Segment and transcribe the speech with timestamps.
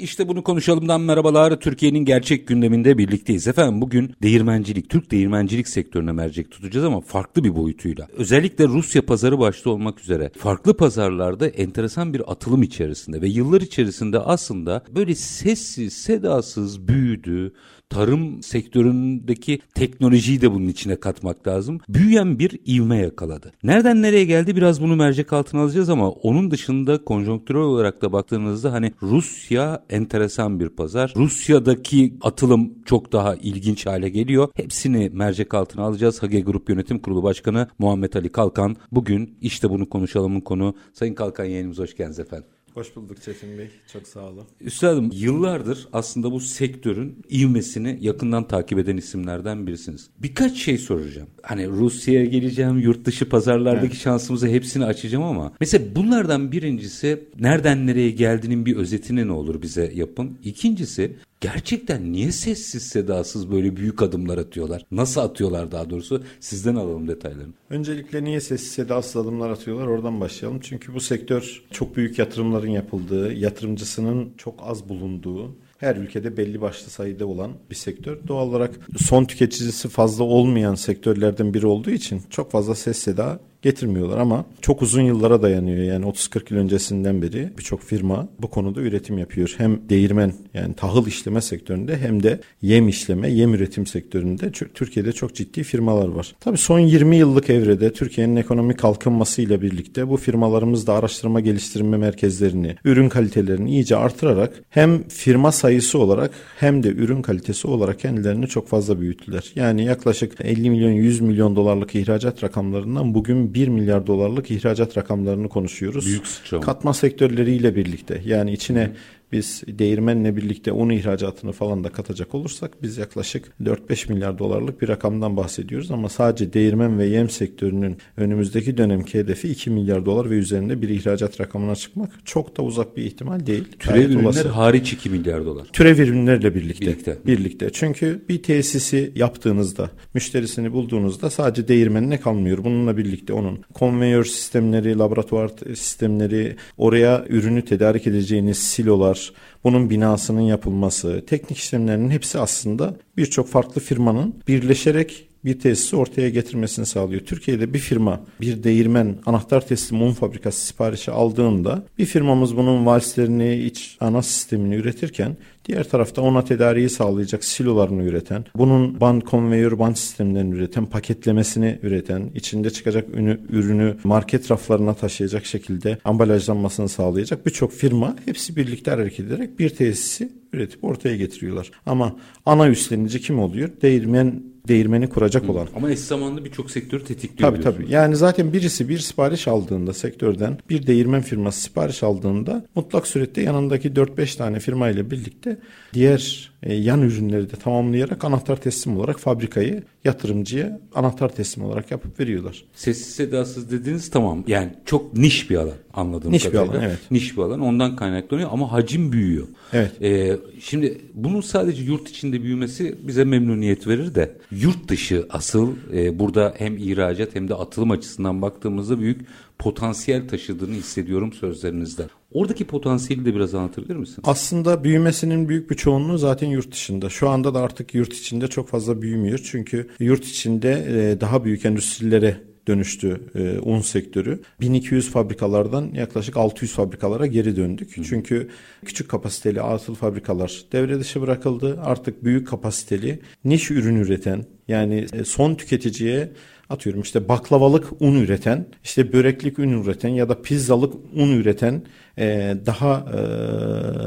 [0.00, 1.60] İşte bunu konuşalımdan merhabalar.
[1.60, 3.48] Türkiye'nin gerçek gündeminde birlikteyiz.
[3.48, 8.08] Efendim bugün değirmencilik, Türk değirmencilik sektörüne mercek tutacağız ama farklı bir boyutuyla.
[8.12, 14.18] Özellikle Rusya pazarı başta olmak üzere farklı pazarlarda enteresan bir atılım içerisinde ve yıllar içerisinde
[14.18, 17.52] aslında böyle sessiz, sedasız büyüdü,
[17.90, 21.80] tarım sektöründeki teknolojiyi de bunun içine katmak lazım.
[21.88, 23.52] Büyüyen bir ivme yakaladı.
[23.62, 28.72] Nereden nereye geldi biraz bunu mercek altına alacağız ama onun dışında konjonktürel olarak da baktığınızda
[28.72, 31.12] hani Rusya enteresan bir pazar.
[31.16, 34.48] Rusya'daki atılım çok daha ilginç hale geliyor.
[34.54, 36.22] Hepsini mercek altına alacağız.
[36.22, 40.74] Hage Grup Yönetim Kurulu Başkanı Muhammed Ali Kalkan bugün işte bunu konuşalımın konu.
[40.92, 42.48] Sayın Kalkan yayınımıza hoş geldiniz efendim.
[42.74, 43.68] Hoş bulduk Çetin Bey.
[43.92, 44.44] Çok sağ olun.
[44.60, 50.10] Üstadım yıllardır aslında bu sektörün ivmesini yakından takip eden isimlerden birisiniz.
[50.18, 51.28] Birkaç şey soracağım.
[51.42, 54.02] Hani Rusya'ya geleceğim, yurt dışı pazarlardaki evet.
[54.02, 59.92] şansımızı hepsini açacağım ama mesela bunlardan birincisi nereden nereye geldiğinin bir özetini ne olur bize
[59.94, 60.38] yapın.
[60.44, 64.86] İkincisi gerçekten niye sessiz sedasız böyle büyük adımlar atıyorlar?
[64.90, 66.22] Nasıl atıyorlar daha doğrusu?
[66.40, 67.52] Sizden alalım detaylarını.
[67.70, 69.86] Öncelikle niye sessiz sedasız adımlar atıyorlar?
[69.86, 70.60] Oradan başlayalım.
[70.62, 76.90] Çünkü bu sektör çok büyük yatırımların yapıldığı, yatırımcısının çok az bulunduğu, her ülkede belli başlı
[76.90, 78.18] sayıda olan bir sektör.
[78.28, 84.18] Doğal olarak son tüketicisi fazla olmayan sektörlerden biri olduğu için çok fazla ses seda getirmiyorlar
[84.18, 85.78] ama çok uzun yıllara dayanıyor.
[85.78, 89.54] Yani 30-40 yıl öncesinden beri birçok firma bu konuda üretim yapıyor.
[89.58, 95.34] Hem değirmen yani tahıl işleme sektöründe hem de yem işleme, yem üretim sektöründe Türkiye'de çok
[95.34, 96.34] ciddi firmalar var.
[96.40, 102.76] Tabii son 20 yıllık evrede Türkiye'nin ekonomik kalkınmasıyla birlikte bu firmalarımız da araştırma geliştirme merkezlerini,
[102.84, 108.68] ürün kalitelerini iyice artırarak hem firma sayısı olarak hem de ürün kalitesi olarak kendilerini çok
[108.68, 109.52] fazla büyüttüler.
[109.54, 115.48] Yani yaklaşık 50 milyon 100 milyon dolarlık ihracat rakamlarından bugün 1 milyar dolarlık ihracat rakamlarını
[115.48, 116.06] konuşuyoruz.
[116.06, 116.64] Büyük sıçrama.
[116.64, 118.92] Katma sektörleriyle birlikte yani içine.
[119.32, 124.88] Biz değirmenle birlikte un ihracatını falan da katacak olursak biz yaklaşık 4-5 milyar dolarlık bir
[124.88, 130.34] rakamdan bahsediyoruz ama sadece değirmen ve yem sektörünün önümüzdeki dönemki hedefi 2 milyar dolar ve
[130.34, 133.64] üzerinde bir ihracat rakamına çıkmak çok da uzak bir ihtimal değil.
[133.78, 134.48] Türev ürünler olası.
[134.48, 135.66] hariç 2 milyar dolar.
[135.72, 136.86] Türev ürünlerle birlikte.
[136.86, 137.18] Birlikte.
[137.26, 137.70] Birlikte.
[137.72, 142.64] Çünkü bir tesisi yaptığınızda, müşterisini bulduğunuzda sadece değirmenine kalmıyor.
[142.64, 149.19] Bununla birlikte onun konveyör sistemleri, laboratuvar sistemleri, oraya ürünü tedarik edeceğiniz silolar,
[149.64, 156.86] bunun binasının yapılması, teknik işlemlerinin hepsi aslında birçok farklı firmanın birleşerek bir tesisi ortaya getirmesini
[156.86, 157.20] sağlıyor.
[157.20, 163.56] Türkiye'de bir firma bir değirmen anahtar teslim un fabrikası siparişi aldığında bir firmamız bunun valslerini,
[163.56, 169.96] iç ana sistemini üretirken diğer tarafta ona tedariği sağlayacak silolarını üreten, bunun band konveyör band
[169.96, 177.72] sistemlerini üreten, paketlemesini üreten, içinde çıkacak ürünü, ürünü market raflarına taşıyacak şekilde ambalajlanmasını sağlayacak birçok
[177.72, 181.70] firma hepsi birlikte hareket ederek bir tesisi üretip ortaya getiriyorlar.
[181.86, 183.70] Ama ana üstlenici kim oluyor?
[183.82, 185.52] Değirmen değirmeni kuracak Hı.
[185.52, 185.68] olan.
[185.76, 187.50] Ama eş zamanlı birçok sektörü tetikliyor.
[187.52, 187.86] Tabii tabii.
[187.88, 193.90] Yani zaten birisi bir sipariş aldığında sektörden bir değirmen firması sipariş aldığında mutlak surette yanındaki
[193.90, 195.58] 4-5 tane firma ile birlikte
[195.94, 202.20] diğer e, yan ürünleri de tamamlayarak anahtar teslim olarak fabrikayı yatırımcıya anahtar teslim olarak yapıp
[202.20, 202.64] veriyorlar.
[202.74, 204.44] Sessiz sedasız dediğiniz tamam.
[204.46, 206.72] Yani çok niş bir alan anladığım niş kadarıyla.
[206.72, 206.98] bir alan evet.
[207.10, 209.46] Niş bir alan ondan kaynaklanıyor ama hacim büyüyor.
[209.72, 210.02] Evet.
[210.02, 216.18] Ee, şimdi bunun sadece yurt içinde büyümesi bize memnuniyet verir de yurt dışı asıl e,
[216.18, 219.20] burada hem ihracat hem de atılım açısından baktığımızda büyük
[219.58, 222.08] potansiyel taşıdığını hissediyorum sözlerinizden.
[222.32, 224.20] Oradaki potansiyeli de biraz anlatabilir misiniz?
[224.24, 227.10] Aslında büyümesinin büyük bir çoğunluğu zaten yurt dışında.
[227.10, 229.40] Şu anda da artık yurt içinde çok fazla büyümüyor.
[229.44, 232.36] Çünkü yurt içinde e, daha büyük endüstrilere
[232.68, 234.40] dönüştü e, un sektörü.
[234.60, 237.96] 1200 fabrikalardan yaklaşık 600 fabrikalara geri döndük.
[237.96, 238.02] Hı.
[238.04, 238.48] Çünkü
[238.84, 241.80] küçük kapasiteli atıl fabrikalar devre dışı bırakıldı.
[241.82, 246.32] Artık büyük kapasiteli niş ürün üreten yani e, son tüketiciye
[246.70, 251.82] atıyorum işte baklavalık un üreten, işte böreklik un üreten ya da pizzalık un üreten
[252.18, 253.06] e, daha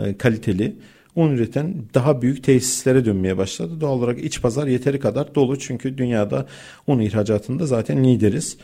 [0.07, 0.75] e, kaliteli
[1.15, 3.81] un üreten daha büyük tesislere dönmeye başladı.
[3.81, 6.45] Doğal olarak iç pazar yeteri kadar dolu çünkü dünyada
[6.88, 8.57] un ihracatında zaten lideriz.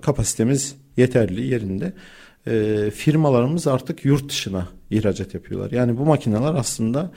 [0.00, 1.92] Kapasitemiz yeterli yerinde.
[2.46, 5.70] E, firmalarımız artık yurt dışına ihracat yapıyorlar.
[5.70, 7.10] Yani bu makineler aslında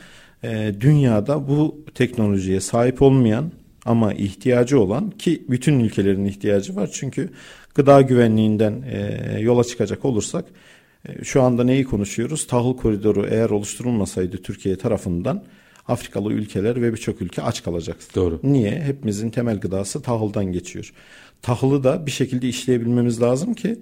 [0.44, 3.52] e, dünyada bu teknolojiye sahip olmayan
[3.86, 7.30] ama ihtiyacı olan ki bütün ülkelerin ihtiyacı var çünkü
[7.76, 10.46] gıda güvenliğinden e, yola çıkacak olursak
[11.10, 12.48] e, şu anda neyi konuşuyoruz?
[12.48, 15.44] Tahıl koridoru eğer oluşturulmasaydı Türkiye tarafından
[15.88, 18.16] Afrikalı ülkeler ve birçok ülke aç kalacaktı.
[18.16, 18.40] Doğru.
[18.44, 18.82] Niye?
[18.82, 20.94] Hepimizin temel gıdası tahıldan geçiyor.
[21.42, 23.80] Tahılı da bir şekilde işleyebilmemiz lazım ki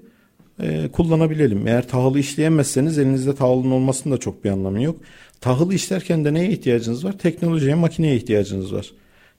[0.60, 1.68] e, kullanabilelim.
[1.68, 5.02] Eğer tahılı işleyemezseniz elinizde tahılın olmasının da çok bir anlamı yok.
[5.42, 7.18] Tahılı işlerken de neye ihtiyacınız var?
[7.18, 8.92] Teknolojiye, makineye ihtiyacınız var.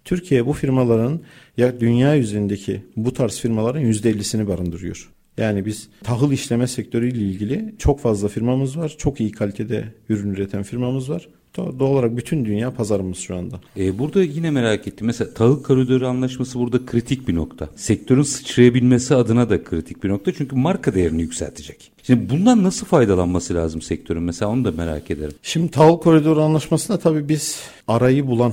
[0.05, 1.21] Türkiye bu firmaların
[1.57, 5.11] ya dünya yüzündeki bu tarz firmaların %50'sini barındırıyor.
[5.39, 8.95] Yani biz tahıl işleme sektörüyle ilgili çok fazla firmamız var.
[8.99, 11.29] Çok iyi kalitede ürün üreten firmamız var.
[11.57, 13.61] Doğal olarak bütün dünya pazarımız şu anda.
[13.77, 15.07] Ee, burada yine merak ettim.
[15.07, 17.69] Mesela tahıl koridoru anlaşması burada kritik bir nokta.
[17.77, 20.33] Sektörün sıçrayabilmesi adına da kritik bir nokta.
[20.33, 21.93] Çünkü marka değerini yükseltecek.
[22.03, 24.23] Şimdi bundan nasıl faydalanması lazım sektörün?
[24.23, 25.35] Mesela onu da merak ederim.
[25.43, 28.53] Şimdi tahıl koridoru anlaşmasında tabii biz arayı bulan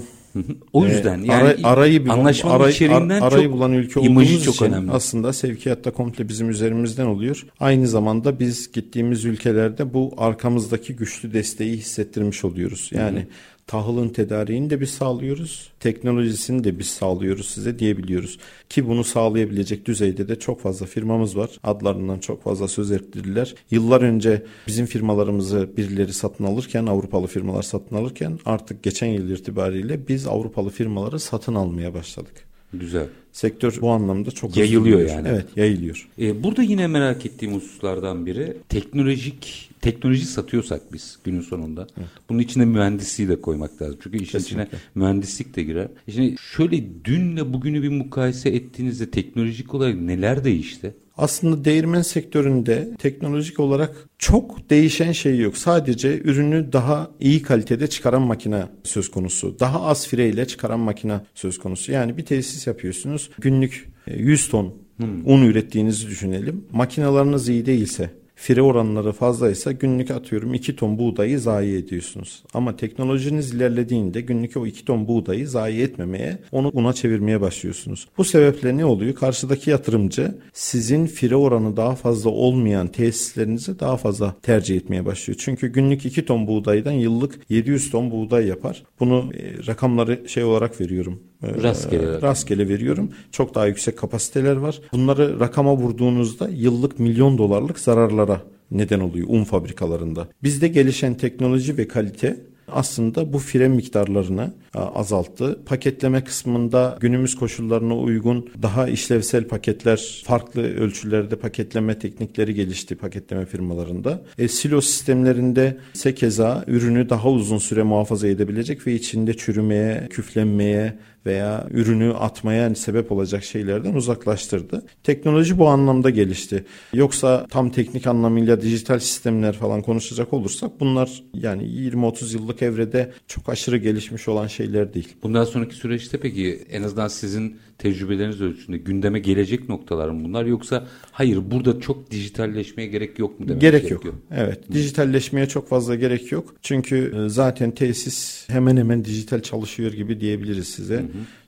[0.73, 4.91] o yüzden yani ara, arayı anlaşmanın aray, içeriğinden arayı çok bulan ülke olduğumuz çok önemli.
[4.91, 7.45] aslında sevkiyatta komple bizim üzerimizden oluyor.
[7.59, 12.89] Aynı zamanda biz gittiğimiz ülkelerde bu arkamızdaki güçlü desteği hissettirmiş oluyoruz.
[12.93, 13.27] Yani Hı-hı
[13.67, 15.69] tahılın tedariğini de biz sağlıyoruz.
[15.79, 18.39] Teknolojisini de biz sağlıyoruz size diyebiliyoruz.
[18.69, 21.49] Ki bunu sağlayabilecek düzeyde de çok fazla firmamız var.
[21.63, 23.55] Adlarından çok fazla söz ettirdiler.
[23.71, 30.07] Yıllar önce bizim firmalarımızı birileri satın alırken, Avrupalı firmalar satın alırken artık geçen yıl itibariyle
[30.07, 32.47] biz Avrupalı firmaları satın almaya başladık.
[32.73, 33.05] Güzel.
[33.31, 35.27] Sektör bu anlamda çok yayılıyor yani.
[35.27, 36.07] Evet, yayılıyor.
[36.19, 42.07] Ee, burada yine merak ettiğim hususlardan biri teknolojik teknoloji satıyorsak biz günün sonunda evet.
[42.29, 43.97] bunun içine mühendisliği de koymak lazım.
[44.03, 44.63] Çünkü işin Kesinlikle.
[44.63, 45.87] içine mühendislik de girer.
[46.07, 50.93] E şimdi şöyle dünle bugünü bir mukayese ettiğinizde teknolojik olarak neler değişti?
[51.17, 55.57] Aslında değirmen sektöründe teknolojik olarak çok değişen şey yok.
[55.57, 59.59] Sadece ürünü daha iyi kalitede çıkaran makine söz konusu.
[59.59, 61.91] Daha az fireyle çıkaran makine söz konusu.
[61.91, 63.29] Yani bir tesis yapıyorsunuz.
[63.39, 65.27] Günlük 100 ton hmm.
[65.27, 66.65] un ürettiğinizi düşünelim.
[66.71, 72.43] Makinalarınız iyi değilse fire oranları fazlaysa günlük atıyorum 2 ton buğdayı zayi ediyorsunuz.
[72.53, 78.07] Ama teknolojiniz ilerlediğinde günlük o 2 ton buğdayı zayi etmemeye onu una çevirmeye başlıyorsunuz.
[78.17, 79.15] Bu sebeple ne oluyor?
[79.15, 85.39] Karşıdaki yatırımcı sizin fire oranı daha fazla olmayan tesislerinizi daha fazla tercih etmeye başlıyor.
[85.41, 88.83] Çünkü günlük 2 ton buğdaydan yıllık 700 ton buğday yapar.
[88.99, 91.19] Bunu e, rakamları şey olarak veriyorum.
[91.43, 92.21] E, rastgele.
[92.21, 93.09] rastgele veriyorum.
[93.31, 94.81] Çok daha yüksek kapasiteler var.
[94.91, 98.41] Bunları rakama vurduğunuzda yıllık milyon dolarlık zararlara
[98.71, 100.27] neden oluyor un fabrikalarında.
[100.43, 102.37] Bizde gelişen teknoloji ve kalite
[102.71, 105.59] aslında bu fire miktarlarını azalttı.
[105.65, 114.21] Paketleme kısmında günümüz koşullarına uygun daha işlevsel paketler, farklı ölçülerde paketleme teknikleri gelişti paketleme firmalarında.
[114.37, 121.67] E, silo sistemlerinde sekeza ürünü daha uzun süre muhafaza edebilecek ve içinde çürümeye, küflenmeye veya
[121.71, 124.85] ürünü atmaya sebep olacak şeylerden uzaklaştırdı.
[125.03, 126.65] Teknoloji bu anlamda gelişti.
[126.93, 133.49] Yoksa tam teknik anlamıyla dijital sistemler falan konuşacak olursak bunlar yani 20-30 yıllık evrede çok
[133.49, 135.15] aşırı gelişmiş olan şeyler değil.
[135.23, 140.87] Bundan sonraki süreçte peki en azından sizin tecrübeleriniz ölçüsünde gündeme gelecek noktalar mı bunlar yoksa
[141.11, 144.13] hayır burada çok dijitalleşmeye gerek yok mu demek gerek gerekiyor?
[144.13, 144.23] yok.
[144.31, 144.69] Evet.
[144.69, 144.73] Hı.
[144.73, 146.55] Dijitalleşmeye çok fazla gerek yok.
[146.61, 150.95] Çünkü e, zaten tesis hemen hemen dijital çalışıyor gibi diyebiliriz size.
[150.95, 151.07] Hı hı.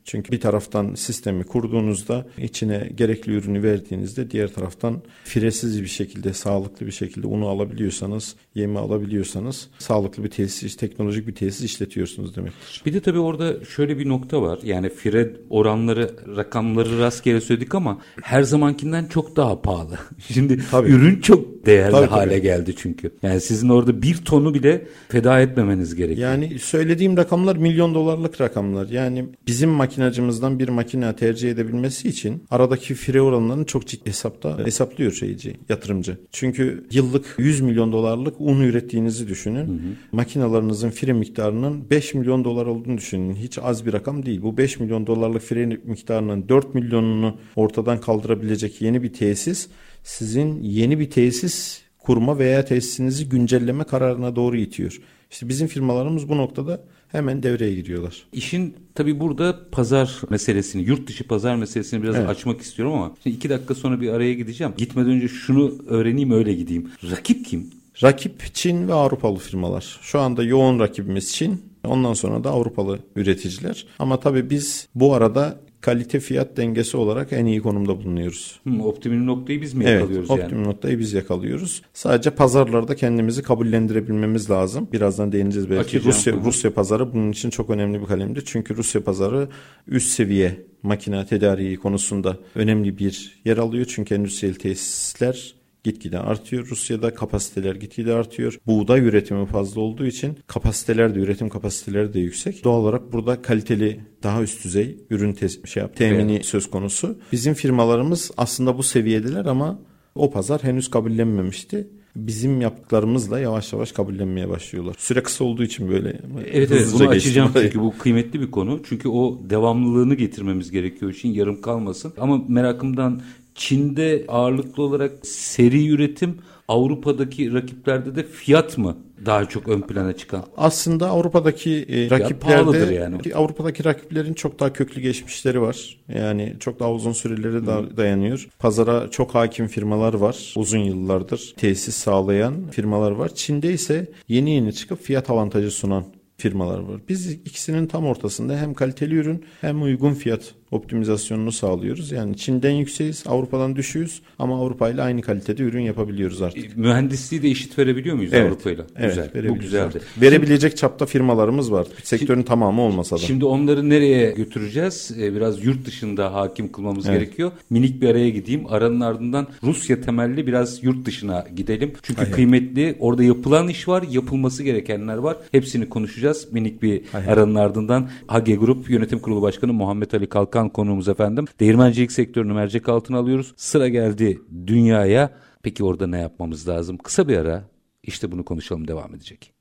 [0.10, 6.86] Çünkü bir taraftan sistemi kurduğunuzda içine gerekli ürünü verdiğinizde diğer taraftan firesiz bir şekilde sağlıklı
[6.86, 12.82] bir şekilde unu alabiliyorsanız yemi alabiliyorsanız sağlıklı bir tesis teknolojik bir tesis işletiyorsunuz demektir.
[12.86, 18.02] Bir de tabii orada şöyle bir nokta var yani fire oranları rakamları rastgele söyledik ama
[18.22, 19.98] her zamankinden çok daha pahalı.
[20.34, 20.90] Şimdi tabii.
[20.90, 22.42] ürün çok değerli tabii, hale tabii.
[22.42, 23.12] geldi çünkü.
[23.22, 26.32] Yani sizin orada bir tonu bile feda etmemeniz gerekiyor.
[26.32, 28.90] Yani söylediğim rakamlar milyon dolarlık rakamlar.
[28.90, 35.12] Yani bizim makinacımızdan bir makine tercih edebilmesi için aradaki fire oranlarını çok ciddi hesapta hesaplıyor
[35.12, 36.18] şeyci, yatırımcı.
[36.32, 39.68] Çünkü yıllık 100 milyon dolarlık un ürettiğinizi düşünün.
[39.68, 39.96] Hı hı.
[40.12, 43.36] Makinalarınızın fire miktarının 5 milyon dolar olduğunu düşünün.
[43.36, 44.42] Hiç az bir rakam değil.
[44.42, 49.70] Bu 5 milyon dolarlık fire miktarının 4 milyonunu ortadan kaldırabilecek yeni bir tesis
[50.04, 55.02] sizin yeni bir tesis kurma veya tesisinizi güncelleme kararına doğru itiyor.
[55.32, 58.24] İşte bizim firmalarımız bu noktada hemen devreye giriyorlar.
[58.34, 62.30] İşin tabi burada pazar meselesini, yurt dışı pazar meselesini biraz evet.
[62.30, 64.74] açmak istiyorum ama şimdi iki dakika sonra bir araya gideceğim.
[64.78, 66.92] Gitmeden önce şunu öğreneyim öyle gideyim.
[67.12, 67.70] Rakip kim?
[68.04, 70.00] Rakip Çin ve Avrupalı firmalar.
[70.02, 71.62] Şu anda yoğun rakibimiz Çin.
[71.88, 73.86] Ondan sonra da Avrupalı üreticiler.
[74.00, 78.60] Ama tabii biz bu arada kalite fiyat dengesi olarak en iyi konumda bulunuyoruz.
[78.64, 80.42] Hmm, optimum noktayı biz mi evet, yakalıyoruz yani?
[80.42, 81.82] optimum noktayı biz yakalıyoruz.
[81.94, 84.88] Sadece pazarlarda kendimizi kabullendirebilmemiz lazım.
[84.94, 85.82] Birazdan değineceğiz belki.
[85.82, 86.08] Açacağım.
[86.08, 88.44] Rusya Rusya pazarı bunun için çok önemli bir kalemdir.
[88.46, 89.48] Çünkü Rusya pazarı
[89.88, 93.86] üst seviye makine tedariği konusunda önemli bir yer alıyor.
[93.90, 96.68] Çünkü endüstriyel tesisler gitgide artıyor.
[96.68, 98.60] Rusya'da kapasiteler gitgide artıyor.
[98.68, 102.64] Buğday üretimi fazla olduğu için kapasiteler de üretim kapasiteleri de yüksek.
[102.64, 106.46] Doğal olarak burada kaliteli daha üst düzey ürün tes- şey yap, temini evet.
[106.46, 107.20] söz konusu.
[107.32, 109.80] Bizim firmalarımız aslında bu seviyedeler ama
[110.16, 114.96] o pazar henüz kabullenmemişti bizim yaptıklarımızla yavaş yavaş kabullenmeye başlıyorlar.
[114.98, 116.10] Süre kısa olduğu için böyle
[116.52, 118.80] Evet evet bunu açacağım çünkü bu kıymetli bir konu.
[118.90, 122.14] Çünkü o devamlılığını getirmemiz gerekiyor için yarım kalmasın.
[122.18, 123.22] Ama merakımdan
[123.56, 126.38] Çin'de ağırlıklı olarak seri üretim
[126.68, 130.46] Avrupa'daki rakiplerde de fiyat mı daha çok ön plana çıkan?
[130.58, 133.18] Aslında Avrupa'daki e, rakiplerde yani.
[133.36, 135.98] Avrupa'daki rakiplerin çok daha köklü geçmişleri var.
[136.08, 138.50] Yani çok daha uzun süreleri da dayanıyor.
[138.60, 140.54] Pazara çok hakim firmalar var.
[140.56, 143.36] Uzun yıllardır tesis sağlayan firmalar var.
[143.36, 146.06] Çin'de ise yeni yeni çıkıp fiyat avantajı sunan
[146.38, 147.02] firmalar var.
[147.10, 152.12] Biz ikisinin tam ortasında hem kaliteli ürün hem uygun fiyat optimizasyonunu sağlıyoruz.
[152.12, 156.66] Yani Çin'den yükseğiz, Avrupa'dan düşüyoruz ama Avrupa ile aynı kalitede ürün yapabiliyoruz artık.
[156.66, 158.82] E, mühendisliği de eşit verebiliyor muyuz evet, Avrupa ile?
[158.96, 159.50] Evet, Güzel.
[159.50, 160.02] Bu güzeldi.
[160.22, 161.88] Verebilecek çapta firmalarımız var.
[162.04, 163.20] Sektörün şimdi, tamamı olmasa da.
[163.20, 165.12] Şimdi onları nereye götüreceğiz?
[165.20, 167.20] Ee, biraz yurt dışında hakim kılmamız evet.
[167.20, 167.52] gerekiyor.
[167.70, 168.66] Minik bir araya gideyim.
[168.68, 171.94] Aranın ardından Rusya temelli biraz yurt dışına gidelim.
[172.04, 172.34] Çünkü Hayır.
[172.34, 172.96] kıymetli.
[173.00, 175.38] Orada yapılan iş var, yapılması gerekenler var.
[175.52, 176.48] Hepsini konuşacağız.
[176.52, 177.28] Minik bir Hayır.
[177.28, 181.46] aranın ardından HG Grup Yönetim Kurulu Başkanı Muhammed Ali Kalkan Bakan konuğumuz efendim.
[181.60, 183.54] Değirmencilik sektörünü mercek altına alıyoruz.
[183.58, 185.30] Sıra geldi dünyaya.
[185.64, 186.98] Peki orada ne yapmamız lazım?
[186.98, 187.64] Kısa bir ara
[188.04, 189.54] işte bunu konuşalım devam edecek.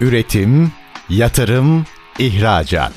[0.00, 0.72] Üretim,
[1.08, 1.84] yatırım,
[2.18, 2.92] ihracat.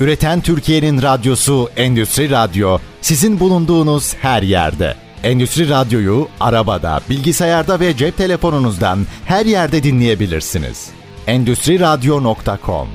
[0.00, 4.94] Üreten Türkiye'nin radyosu Endüstri Radyo sizin bulunduğunuz her yerde.
[5.22, 10.90] Endüstri Radyo'yu arabada, bilgisayarda ve cep telefonunuzdan her yerde dinleyebilirsiniz.
[11.26, 12.88] Endüstri Radyo.com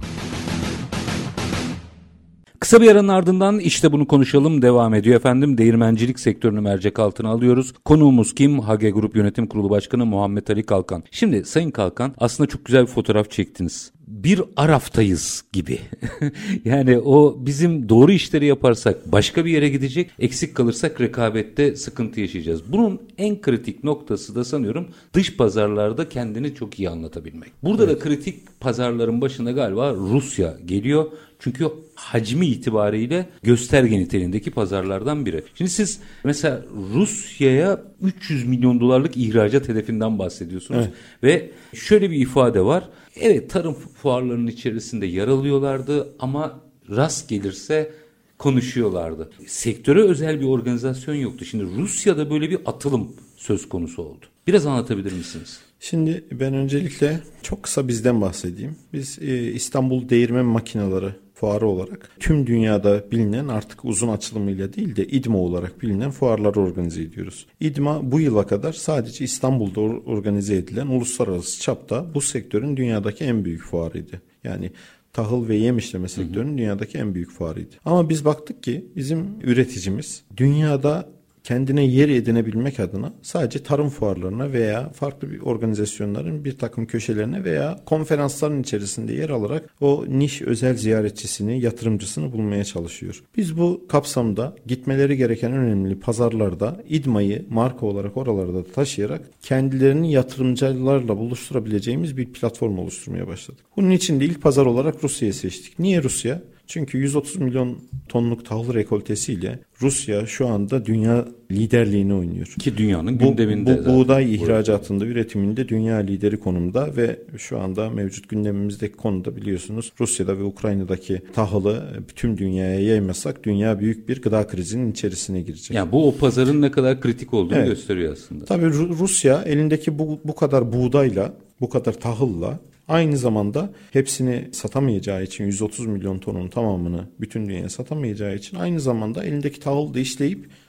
[2.66, 5.58] Kısa bir aranın ardından işte bunu konuşalım devam ediyor efendim.
[5.58, 7.74] Değirmencilik sektörünü mercek altına alıyoruz.
[7.86, 8.60] Konuğumuz kim?
[8.60, 11.04] Hage Grup Yönetim Kurulu Başkanı Muhammed Ali Kalkan.
[11.12, 15.80] Şimdi Sayın Kalkan aslında çok güzel bir fotoğraf çektiniz bir Araf'tayız gibi.
[16.66, 22.62] yani o bizim doğru işleri yaparsak başka bir yere gidecek, eksik kalırsak rekabette sıkıntı yaşayacağız.
[22.72, 27.52] Bunun en kritik noktası da sanıyorum dış pazarlarda kendini çok iyi anlatabilmek.
[27.64, 27.96] Burada evet.
[27.96, 31.06] da kritik pazarların başında galiba Rusya geliyor.
[31.46, 35.44] Çünkü hacmi itibariyle gösterge niteliğindeki pazarlardan biri.
[35.56, 40.86] Şimdi siz mesela Rusya'ya 300 milyon dolarlık ihracat hedefinden bahsediyorsunuz.
[40.86, 40.94] Evet.
[41.24, 42.90] Ve şöyle bir ifade var.
[43.16, 46.60] Evet tarım fuarlarının içerisinde yer alıyorlardı ama
[46.90, 47.92] rast gelirse
[48.38, 49.32] konuşuyorlardı.
[49.48, 51.46] Sektöre özel bir organizasyon yoktu.
[51.46, 54.25] Şimdi Rusya'da böyle bir atılım söz konusu oldu.
[54.48, 55.60] Biraz anlatabilir misiniz?
[55.80, 58.75] Şimdi ben öncelikle çok kısa bizden bahsedeyim.
[58.94, 65.08] Biz e, İstanbul Değirmen Makineleri fuarı olarak tüm dünyada bilinen artık uzun açılımıyla değil de
[65.08, 67.48] İDMA olarak bilinen fuarları organize ediyoruz.
[67.60, 73.63] İDMA bu yıla kadar sadece İstanbul'da organize edilen uluslararası çapta bu sektörün dünyadaki en büyük
[73.63, 74.22] fuarıydı.
[74.44, 74.72] Yani
[75.13, 77.75] tahıl ve yem işleme sektörünün dünyadaki en büyük fuarıydı.
[77.86, 81.15] Ama biz baktık ki bizim üreticimiz dünyada
[81.46, 87.80] kendine yer edinebilmek adına sadece tarım fuarlarına veya farklı bir organizasyonların bir takım köşelerine veya
[87.86, 93.24] konferansların içerisinde yer alarak o niş özel ziyaretçisini, yatırımcısını bulmaya çalışıyor.
[93.38, 102.18] Biz bu kapsamda gitmeleri gereken önemli pazarlarda İDMA'yı marka olarak oralarda taşıyarak kendilerini yatırımcılarla buluşturabileceğimiz
[102.18, 103.66] bir platform oluşturmaya başladık.
[103.78, 105.80] Bunun için de ilk pazar olarak Rusya'yı seçtik.
[105.80, 106.42] Niye Rusya?
[106.68, 107.78] Çünkü 130 milyon
[108.10, 112.48] tonluk tahıl rekoltesiyle Rusya şu anda dünya liderliğini oynuyor.
[112.60, 113.86] Ki dünyanın gündeminde.
[113.86, 119.92] Bu, bu buğday ihracatında, üretiminde dünya lideri konumda ve şu anda mevcut gündemimizdeki konuda biliyorsunuz
[120.00, 121.84] Rusya'da ve Ukrayna'daki tahılı
[122.16, 125.72] tüm dünyaya yaymasak dünya büyük bir gıda krizinin içerisine girecek.
[125.72, 127.68] Yani bu o pazarın ne kadar kritik olduğunu evet.
[127.68, 128.46] gösteriyor aslında.
[128.46, 135.46] Tabii Rusya elindeki bu, bu kadar buğdayla, bu kadar tahılla Aynı zamanda hepsini satamayacağı için
[135.46, 140.00] 130 milyon tonun tamamını bütün dünyaya satamayacağı için aynı zamanda elindeki tahıl da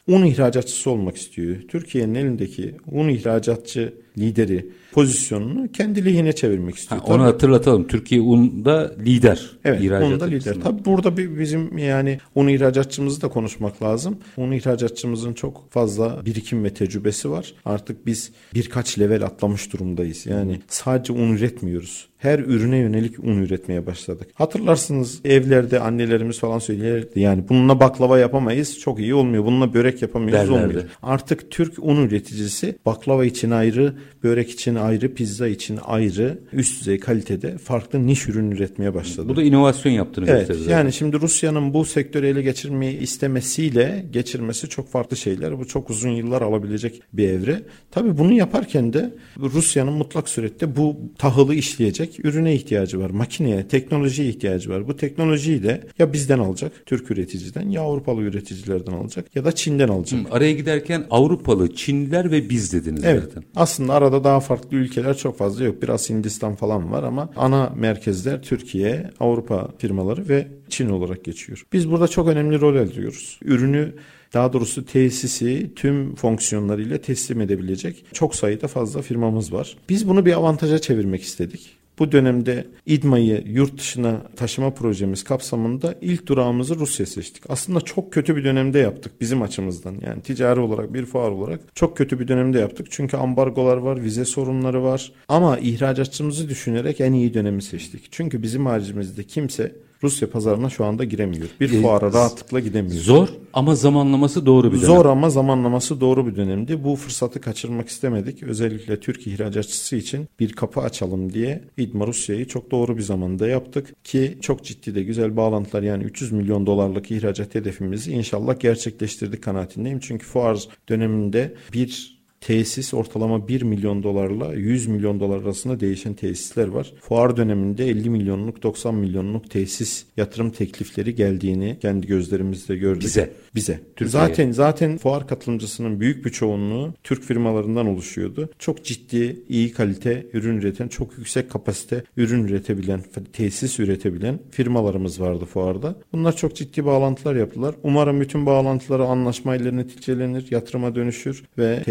[0.09, 1.57] un ihracatçısı olmak istiyor.
[1.69, 7.01] Türkiye'nin elindeki un ihracatçı lideri pozisyonunu kendi lehine çevirmek istiyor.
[7.01, 7.87] Ha, onu hatırlatalım.
[7.87, 9.51] Türkiye unda lider.
[9.65, 10.57] Evet, unda lider.
[10.63, 14.19] Tabii burada bir bizim yani un ihracatçımızı da konuşmak lazım.
[14.37, 17.55] Un ihracatçımızın çok fazla birikim ve tecrübesi var.
[17.65, 20.27] Artık biz birkaç level atlamış durumdayız.
[20.27, 24.29] Yani sadece un üretmiyoruz her ürüne yönelik un üretmeye başladık.
[24.35, 29.45] Hatırlarsınız evlerde annelerimiz falan söylerdi yani bununla baklava yapamayız çok iyi olmuyor.
[29.45, 30.67] Bununla börek yapamıyoruz Derlerdi.
[30.69, 30.85] olmuyor.
[31.03, 33.95] Artık Türk un üreticisi baklava için ayrı,
[34.25, 39.29] börek için ayrı, pizza için ayrı üst düzey kalitede farklı niş ürün üretmeye başladı.
[39.29, 40.71] Bu da inovasyon yaptığını Evet gösterir.
[40.71, 45.59] yani şimdi Rusya'nın bu sektörü ele geçirmeyi istemesiyle geçirmesi çok farklı şeyler.
[45.59, 47.63] Bu çok uzun yıllar alabilecek bir evre.
[47.91, 53.11] Tabii bunu yaparken de Rusya'nın mutlak surette bu tahılı işleyecek ürüne ihtiyacı var.
[53.11, 54.89] Makineye, teknolojiye ihtiyacı var.
[54.89, 59.89] Bu teknolojiyi de ya bizden alacak, Türk üreticiden ya Avrupalı üreticilerden alacak ya da Çin'den
[59.89, 60.21] alacak.
[60.21, 63.23] Hı, Araya giderken Avrupalı, Çinliler ve biz dediniz Evet.
[63.25, 63.43] zaten.
[63.57, 65.83] Aslında arada daha farklı ülkeler çok fazla yok.
[65.83, 71.67] Biraz Hindistan falan var ama ana merkezler Türkiye, Avrupa firmaları ve Çin olarak geçiyor.
[71.73, 73.39] Biz burada çok önemli rol alıyoruz.
[73.45, 73.95] Ürünü
[74.35, 79.77] daha doğrusu tesisi tüm fonksiyonlarıyla teslim edebilecek çok sayıda fazla firmamız var.
[79.89, 81.77] Biz bunu bir avantaja çevirmek istedik.
[81.99, 87.43] Bu dönemde İDMA'yı yurt dışına taşıma projemiz kapsamında ilk durağımızı Rusya seçtik.
[87.49, 89.97] Aslında çok kötü bir dönemde yaptık bizim açımızdan.
[90.07, 92.87] Yani ticari olarak bir fuar olarak çok kötü bir dönemde yaptık.
[92.91, 95.13] Çünkü ambargolar var, vize sorunları var.
[95.29, 98.09] Ama ihracatçımızı düşünerek en iyi dönemi seçtik.
[98.11, 99.73] Çünkü bizim haricimizde kimse
[100.03, 101.49] Rusya pazarına şu anda giremiyor.
[101.61, 102.97] Bir E, fuara rahatlıkla gidemiyor.
[102.97, 104.87] Zor ama zamanlaması doğru bir dönem.
[104.87, 106.85] Zor ama zamanlaması doğru bir dönemdi.
[106.85, 108.43] Bu fırsatı kaçırmak istemedik.
[108.43, 114.05] Özellikle Türk ihracatçısı için bir kapı açalım diye İdma Rusya'yı çok doğru bir zamanda yaptık
[114.05, 120.01] ki çok ciddi de güzel bağlantılar yani 300 milyon dolarlık ihracat hedefimizi inşallah gerçekleştirdik kanaatindeyim.
[120.01, 122.16] Çünkü fuar döneminde bir
[122.47, 126.93] tesis ortalama 1 milyon dolarla 100 milyon dolar arasında değişen tesisler var.
[127.01, 133.03] Fuar döneminde 50 milyonluk 90 milyonluk tesis yatırım teklifleri geldiğini kendi gözlerimizle gördük.
[133.03, 133.33] Bize.
[133.55, 133.81] Bize.
[133.97, 134.29] Türkiye'ye.
[134.29, 138.49] Zaten zaten fuar katılımcısının büyük bir çoğunluğu Türk firmalarından oluşuyordu.
[138.59, 143.01] Çok ciddi, iyi kalite ürün üreten, çok yüksek kapasite ürün üretebilen,
[143.33, 145.97] tesis üretebilen firmalarımız vardı fuarda.
[146.13, 147.75] Bunlar çok ciddi bağlantılar yaptılar.
[147.83, 151.83] Umarım bütün bağlantıları anlaşmayla neticelenir, yatırıma dönüşür ve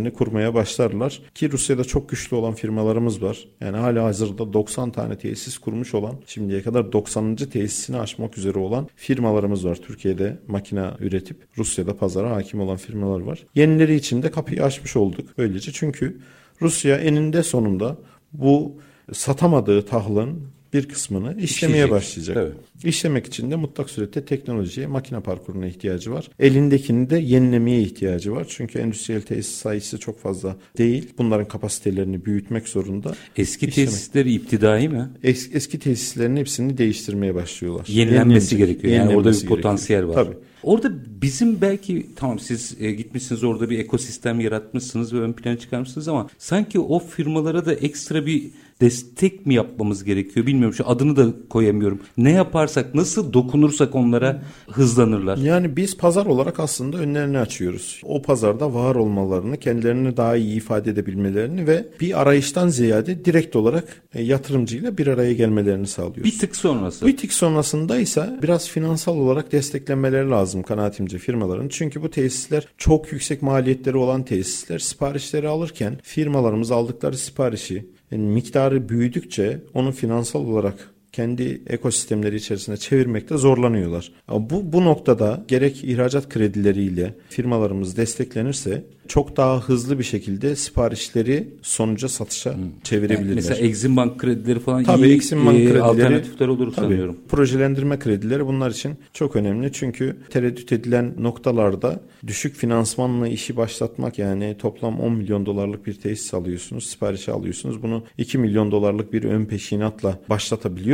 [0.00, 1.20] tesislerini kurmaya başlarlar.
[1.34, 3.48] Ki Rusya'da çok güçlü olan firmalarımız var.
[3.60, 7.36] Yani hala hazırda 90 tane tesis kurmuş olan, şimdiye kadar 90.
[7.36, 9.76] tesisini açmak üzere olan firmalarımız var.
[9.76, 13.46] Türkiye'de makine üretip Rusya'da pazara hakim olan firmalar var.
[13.54, 15.72] Yenileri için de kapıyı açmış olduk böylece.
[15.72, 16.20] Çünkü
[16.62, 17.96] Rusya eninde sonunda
[18.32, 18.76] bu
[19.12, 21.44] satamadığı tahlın bir kısmını işlemeye
[21.84, 21.90] İşleyecek.
[21.90, 22.34] başlayacak.
[22.36, 22.88] Tabii.
[22.88, 26.28] İşlemek için de mutlak surette teknolojiye, makine parkuruna ihtiyacı var.
[26.38, 28.46] Elindekini de yenilemeye ihtiyacı var.
[28.48, 31.08] Çünkü endüstriyel tesis sayısı çok fazla değil.
[31.18, 33.14] Bunların kapasitelerini büyütmek zorunda.
[33.36, 33.90] Eski İşlemek.
[33.90, 35.08] tesisleri iptidai mi?
[35.24, 37.86] Es- eski tesislerin hepsini değiştirmeye başlıyorlar.
[37.88, 38.92] Yenilenmesi Yenilenecek, gerekiyor.
[38.92, 40.14] Yani orada bir yenilenmesi potansiyel var.
[40.14, 40.36] Tabii.
[40.62, 46.08] Orada bizim belki tamam siz e, gitmişsiniz orada bir ekosistem yaratmışsınız ve ön plana çıkarmışsınız
[46.08, 48.50] ama sanki o firmalara da ekstra bir
[48.80, 52.00] destek mi yapmamız gerekiyor bilmiyorum şu adını da koyamıyorum.
[52.16, 55.36] Ne yaparsak nasıl dokunursak onlara hızlanırlar.
[55.36, 58.00] Yani biz pazar olarak aslında önlerini açıyoruz.
[58.04, 64.02] O pazarda var olmalarını, kendilerini daha iyi ifade edebilmelerini ve bir arayıştan ziyade direkt olarak
[64.14, 66.24] e, yatırımcıyla bir araya gelmelerini sağlıyoruz.
[66.24, 67.06] Bir tık sonrası.
[67.06, 71.68] Bir tık sonrasında ise biraz finansal olarak desteklenmeleri lazım kanaatimce firmaların.
[71.68, 74.78] Çünkü bu tesisler çok yüksek maliyetleri olan tesisler.
[74.78, 77.86] Siparişleri alırken firmalarımız aldıkları siparişi
[78.18, 84.12] miktarı büyüdükçe onu finansal olarak kendi ekosistemleri içerisinde çevirmekte zorlanıyorlar.
[84.28, 92.08] Bu, bu noktada gerek ihracat kredileriyle firmalarımız desteklenirse çok daha hızlı bir şekilde siparişleri sonuca
[92.08, 93.26] satışa çevirebilirler.
[93.26, 96.86] Yani mesela Exim Bank kredileri falan Tabii iyi Exim Bank e, kredileri alternatifler olur tabii,
[96.86, 97.16] sanıyorum.
[97.28, 99.72] Projelendirme kredileri bunlar için çok önemli.
[99.72, 106.34] Çünkü tereddüt edilen noktalarda düşük finansmanla işi başlatmak yani toplam 10 milyon dolarlık bir tesis
[106.34, 107.82] alıyorsunuz, siparişi alıyorsunuz.
[107.82, 110.18] Bunu 2 milyon dolarlık bir ön peşinatla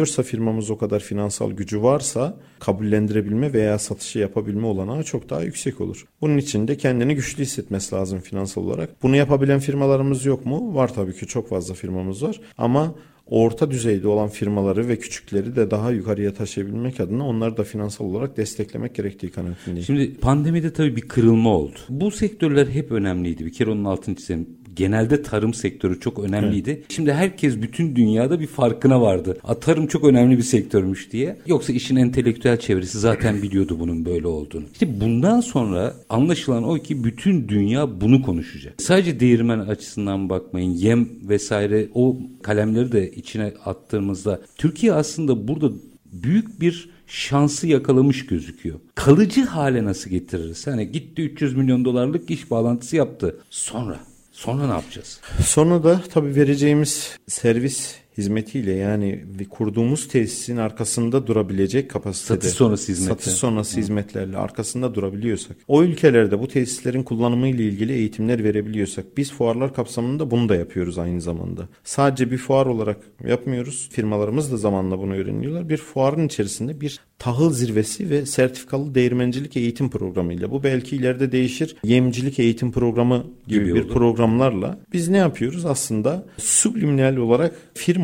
[0.07, 5.81] başlatabiliyorsa firmamız o kadar finansal gücü varsa kabullendirebilme veya satışı yapabilme olanağı çok daha yüksek
[5.81, 6.07] olur.
[6.21, 9.03] Bunun için de kendini güçlü hissetmesi lazım finansal olarak.
[9.03, 10.75] Bunu yapabilen firmalarımız yok mu?
[10.75, 12.95] Var tabii ki çok fazla firmamız var ama
[13.27, 18.37] orta düzeyde olan firmaları ve küçükleri de daha yukarıya taşıyabilmek adına onları da finansal olarak
[18.37, 19.87] desteklemek gerektiği kanaatindeyim.
[19.87, 21.79] Şimdi pandemide tabii bir kırılma oldu.
[21.89, 23.47] Bu sektörler hep önemliydi.
[23.47, 24.47] Bir kere onun altını çizelim.
[24.77, 26.83] Genelde tarım sektörü çok önemliydi.
[26.89, 29.39] Şimdi herkes bütün dünyada bir farkına vardı.
[29.45, 31.37] A, tarım çok önemli bir sektörmüş diye.
[31.47, 34.65] Yoksa işin entelektüel çevresi zaten biliyordu bunun böyle olduğunu.
[34.73, 38.83] İşte bundan sonra anlaşılan o ki bütün dünya bunu konuşacak.
[38.83, 40.71] Sadece değirmen açısından bakmayın.
[40.71, 45.71] Yem vesaire o kalemleri de içine attığımızda Türkiye aslında burada
[46.13, 48.81] büyük bir şansı yakalamış gözüküyor.
[48.95, 50.67] Kalıcı hale nasıl getiririz?
[50.67, 53.37] Hani gitti 300 milyon dolarlık iş bağlantısı yaptı.
[53.51, 54.01] Sonra
[54.37, 55.21] Sonra ne yapacağız?
[55.45, 63.17] Sonra da tabii vereceğimiz servis hizmetiyle yani kurduğumuz tesisin arkasında durabilecek kapasitede satış sonrası hizmetler.
[63.17, 63.81] Satış sonrası Hı.
[63.81, 70.31] hizmetlerle arkasında durabiliyorsak o ülkelerde bu tesislerin kullanımı ile ilgili eğitimler verebiliyorsak biz fuarlar kapsamında
[70.31, 71.69] bunu da yapıyoruz aynı zamanda.
[71.85, 72.97] Sadece bir fuar olarak
[73.29, 73.89] yapmıyoruz.
[73.93, 75.69] Firmalarımız da zamanla bunu öğreniyorlar.
[75.69, 80.51] Bir fuarın içerisinde bir tahıl zirvesi ve sertifikalı değirmencilik eğitim programıyla.
[80.51, 81.77] Bu belki ileride değişir.
[81.85, 85.67] Yemcilik eğitim programı gibi, gibi bir programlarla biz ne yapıyoruz?
[85.67, 87.55] Aslında subliminal olarak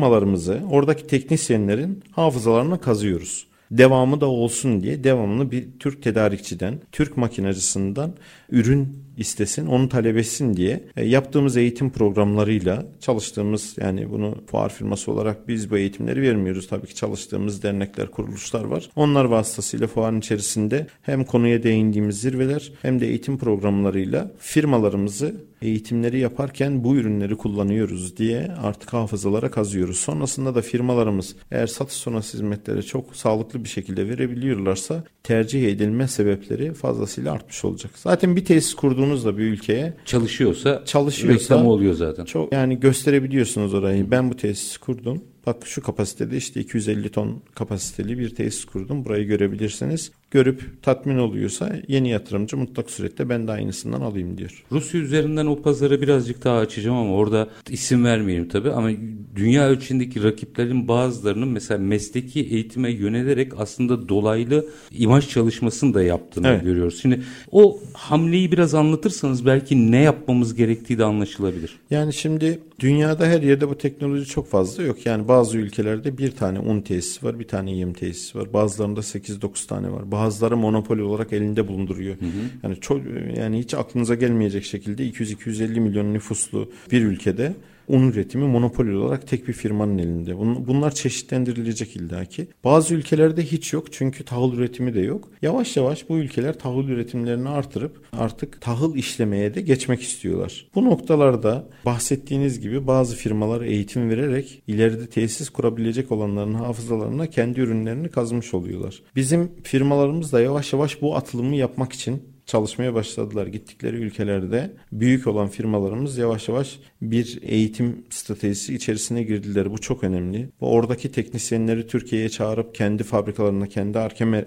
[0.03, 3.47] firmalarımızı, oradaki teknisyenlerin hafızalarına kazıyoruz.
[3.71, 8.13] Devamı da olsun diye devamını bir Türk tedarikçiden, Türk makinacısından
[8.51, 15.11] ürün istesin, onu talep etsin diye e, yaptığımız eğitim programlarıyla çalıştığımız yani bunu fuar firması
[15.11, 16.67] olarak biz bu eğitimleri vermiyoruz.
[16.67, 18.89] Tabii ki çalıştığımız dernekler, kuruluşlar var.
[18.95, 26.83] Onlar vasıtasıyla fuarın içerisinde hem konuya değindiğimiz zirveler hem de eğitim programlarıyla firmalarımızı eğitimleri yaparken
[26.83, 29.97] bu ürünleri kullanıyoruz diye artık hafızalara kazıyoruz.
[29.97, 36.73] Sonrasında da firmalarımız eğer satış sonrası hizmetleri çok sağlıklı bir şekilde verebiliyorlarsa tercih edilme sebepleri
[36.73, 37.91] fazlasıyla artmış olacak.
[37.95, 42.25] Zaten bir tesis kurduğunuzda bir ülkeye çalışıyorsa çalışıyorsa reklamı oluyor zaten.
[42.25, 44.11] Çok yani gösterebiliyorsunuz orayı.
[44.11, 45.23] Ben bu tesisi kurdum.
[45.45, 49.05] Bak şu kapasitede işte 250 ton kapasiteli bir tesis kurdum.
[49.05, 54.63] Burayı görebilirsiniz görüp tatmin oluyorsa yeni yatırımcı mutlak surette ben de aynısından alayım diyor.
[54.71, 58.89] Rusya üzerinden o pazarı birazcık daha açacağım ama orada isim vermeyeyim tabii ama
[59.35, 66.63] dünya ölçeğindeki rakiplerin bazılarının mesela mesleki eğitime yönelerek aslında dolaylı imaj çalışmasını da yaptığını evet.
[66.63, 67.01] görüyoruz.
[67.01, 71.79] Şimdi o hamleyi biraz anlatırsanız belki ne yapmamız gerektiği de anlaşılabilir.
[71.89, 75.05] Yani şimdi dünyada her yerde bu teknoloji çok fazla yok.
[75.05, 78.53] Yani bazı ülkelerde bir tane un tesisi var, bir tane yem tesisi var.
[78.53, 80.11] Bazılarında 8-9 tane var.
[80.23, 82.15] Bazı bazıları monopoli olarak elinde bulunduruyor.
[82.19, 82.29] Hı hı.
[82.63, 83.01] Yani çok
[83.37, 87.53] yani hiç aklınıza gelmeyecek şekilde 200-250 milyon nüfuslu bir ülkede
[87.87, 90.37] un üretimi monopoli olarak tek bir firmanın elinde.
[90.67, 92.47] Bunlar çeşitlendirilecek illaki.
[92.63, 95.29] Bazı ülkelerde hiç yok çünkü tahıl üretimi de yok.
[95.41, 100.67] Yavaş yavaş bu ülkeler tahıl üretimlerini artırıp artık tahıl işlemeye de geçmek istiyorlar.
[100.75, 108.09] Bu noktalarda bahsettiğiniz gibi bazı firmalar eğitim vererek ileride tesis kurabilecek olanların hafızalarına kendi ürünlerini
[108.09, 109.01] kazmış oluyorlar.
[109.15, 113.47] Bizim firmalarımız da yavaş yavaş bu atılımı yapmak için çalışmaya başladılar.
[113.47, 119.71] Gittikleri ülkelerde büyük olan firmalarımız yavaş yavaş bir eğitim stratejisi içerisine girdiler.
[119.71, 120.49] Bu çok önemli.
[120.61, 123.99] Bu oradaki teknisyenleri Türkiye'ye çağırıp kendi fabrikalarına, kendi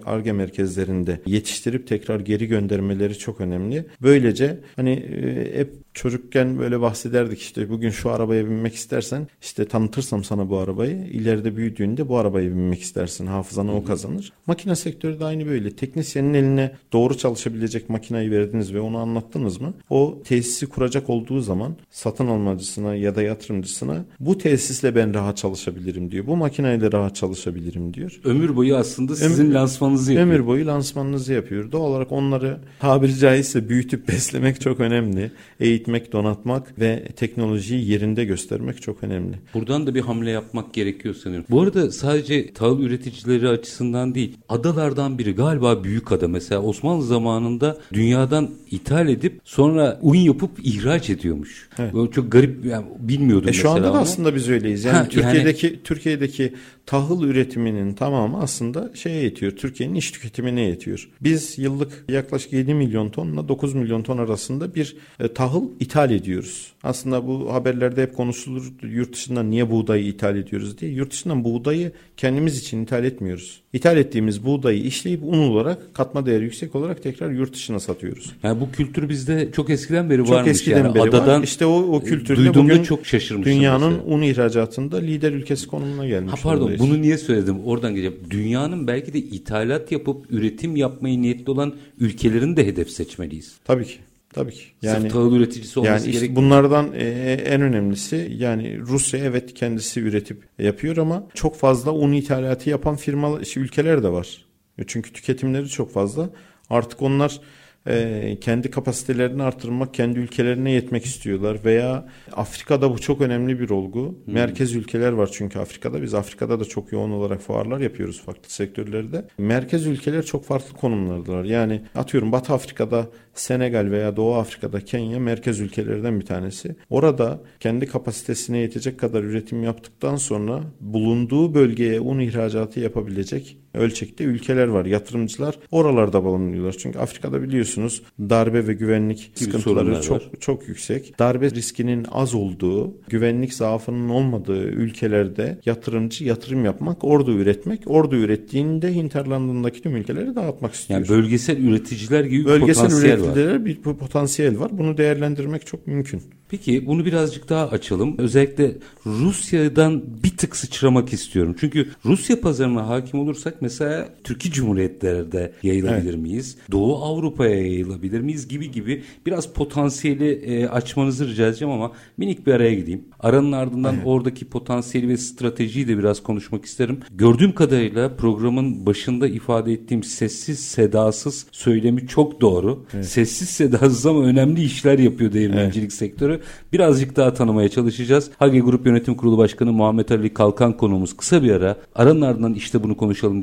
[0.05, 3.87] ARGE merkezlerinde yetiştirip tekrar geri göndermeleri çok önemli.
[4.03, 10.25] Böylece hani e, hep çocukken böyle bahsederdik işte bugün şu arabaya binmek istersen işte tanıtırsam
[10.25, 14.33] sana bu arabayı ileride büyüdüğünde bu arabaya binmek istersin hafızanı o kazanır.
[14.47, 19.75] Makine sektörü de aynı böyle teknisyenin eline doğru çalışabilecek makineyi verdiniz ve onu anlattınız mı
[19.91, 26.11] o tesisi kuracak olduğu zaman satın almacısına ya da yatırımcısına bu tesisle ben rahat çalışabilirim
[26.11, 26.27] diyor.
[26.27, 28.21] Bu makineyle rahat çalışabilirim diyor.
[28.25, 30.29] Ömür boyu aslında sizin ömür, lansmanınızı yapıyor.
[30.29, 31.73] Ömür boyu lansmanınızı yapıyor.
[31.73, 35.31] Doğal olarak onları tabiri caizse büyütüp beslemek çok önemli.
[35.61, 39.37] Eğitmek, donatmak ve teknolojiyi yerinde göstermek çok önemli.
[39.55, 41.47] Buradan da bir hamle yapmak gerekiyor sanıyorum.
[41.51, 46.29] Bu arada sadece tahıl üreticileri açısından değil, adalardan biri galiba büyük ada.
[46.29, 51.69] Mesela Osmanlı zamanında dünyadan ithal edip sonra un yapıp ihraç ediyormuş.
[51.79, 51.95] Evet.
[51.95, 54.85] Böyle çok garip yani bilmiyordum e şu anda da aslında biz öyleyiz.
[54.85, 55.79] Yani ha, Türkiye'deki yani...
[55.85, 56.55] Türkiye'deki
[56.87, 59.53] tahıl üretiminin tamamı aslında şeye yetiyor.
[59.53, 61.09] Türkiye'nin iş tüketimine yetiyor.
[61.21, 66.73] Biz yıllık yaklaşık 7 milyon tonla 9 milyon ton arasında bir e, tahıl ithal ediyoruz.
[66.83, 70.91] Aslında bu haberlerde hep konuşulur yurt dışından niye buğdayı ithal ediyoruz diye.
[70.91, 73.61] Yurt dışından buğdayı kendimiz için ithal etmiyoruz.
[73.73, 78.33] İthal ettiğimiz buğdayı işleyip un olarak katma değeri yüksek olarak tekrar yurt dışına satıyoruz.
[78.43, 80.47] Yani bu kültür bizde çok eskiden beri çok varmış.
[80.47, 80.95] Çok eskiden yani.
[80.95, 81.45] beri Adadan var.
[81.45, 83.05] İşte o, o kültürde bugün çok
[83.45, 84.15] dünyanın mesela.
[84.15, 86.33] un ihracatında lider ülkesi konumuna gelmiş.
[86.33, 86.93] Ha pardon oradayız.
[86.93, 88.19] bunu niye söyledim oradan geleceğim.
[88.31, 93.57] Dünyanın belki de ithalat yapıp üretim yapmayı niyetli olan ülkelerin de hedef seçmeliyiz.
[93.65, 93.99] Tabii ki.
[94.37, 94.65] Tabii ki.
[94.83, 100.01] Yani, Sırf tahıl üreticisi olması yani işte bunlardan e, en önemlisi yani Rusya evet kendisi
[100.01, 104.45] üretip yapıyor ama çok fazla un ithalatı yapan firma ülkeler de var.
[104.87, 106.31] Çünkü tüketimleri çok fazla.
[106.71, 107.41] Artık onlar
[107.87, 114.19] e, kendi kapasitelerini artırmak, kendi ülkelerine yetmek istiyorlar veya Afrika'da bu çok önemli bir olgu.
[114.25, 114.35] Hmm.
[114.35, 116.03] Merkez ülkeler var çünkü Afrika'da.
[116.03, 119.25] Biz Afrika'da da çok yoğun olarak fuarlar yapıyoruz farklı sektörlerde.
[119.39, 121.45] Merkez ülkeler çok farklı konumlardalar.
[121.45, 126.77] Yani atıyorum Batı Afrika'da Senegal veya Doğu Afrika'da Kenya merkez ülkelerden bir tanesi.
[126.91, 134.67] Orada kendi kapasitesine yetecek kadar üretim yaptıktan sonra bulunduğu bölgeye un ihracatı yapabilecek ölçekte ülkeler
[134.67, 134.85] var.
[134.85, 136.73] Yatırımcılar oralarda bulunuyorlar.
[136.79, 140.31] Çünkü Afrika'da biliyorsunuz darbe ve güvenlik sıkıntıları çok var.
[140.41, 141.19] çok yüksek.
[141.19, 148.95] Darbe riskinin az olduğu, güvenlik zaafının olmadığı ülkelerde yatırımcı yatırım yapmak, orada üretmek, orada ürettiğinde
[148.95, 151.01] hinterlandındaki tüm ülkeleri dağıtmak istiyor.
[151.01, 153.37] Yani bölgesel üreticiler gibi bölgesel bir potansiyel var.
[153.37, 154.79] Bölgesel bir potansiyel var.
[154.79, 156.23] Bunu değerlendirmek çok mümkün.
[156.49, 158.15] Peki bunu birazcık daha açalım.
[158.19, 158.73] Özellikle
[159.07, 161.57] Rusya'dan bir tık sıçramak istiyorum.
[161.61, 166.23] Çünkü Rusya pazarına hakim olursak mesela Türkiye Cumhuriyetlerde yayılabilir evet.
[166.23, 166.57] miyiz?
[166.73, 172.53] Doğu Avrupa'ya yayılabilir miyiz gibi gibi biraz potansiyeli e, açmanızı rica edeceğim ama minik bir
[172.53, 173.05] araya gideyim.
[173.21, 174.07] Aranın ardından evet.
[174.07, 177.01] oradaki potansiyeli ve stratejiyi de biraz konuşmak isterim.
[177.15, 182.85] Gördüğüm kadarıyla programın başında ifade ettiğim sessiz sedasız söylemi çok doğru.
[182.95, 183.07] Evet.
[183.07, 185.93] Sessiz sedasız ama önemli işler yapıyor değirmencilik evet.
[185.93, 186.41] sektörü
[186.73, 188.31] birazcık daha tanımaya çalışacağız.
[188.39, 191.77] Hage Grup Yönetim Kurulu Başkanı Muhammed Ali Kalkan konuğumuz kısa bir ara.
[191.95, 193.43] Aranın ardından işte bunu konuşalım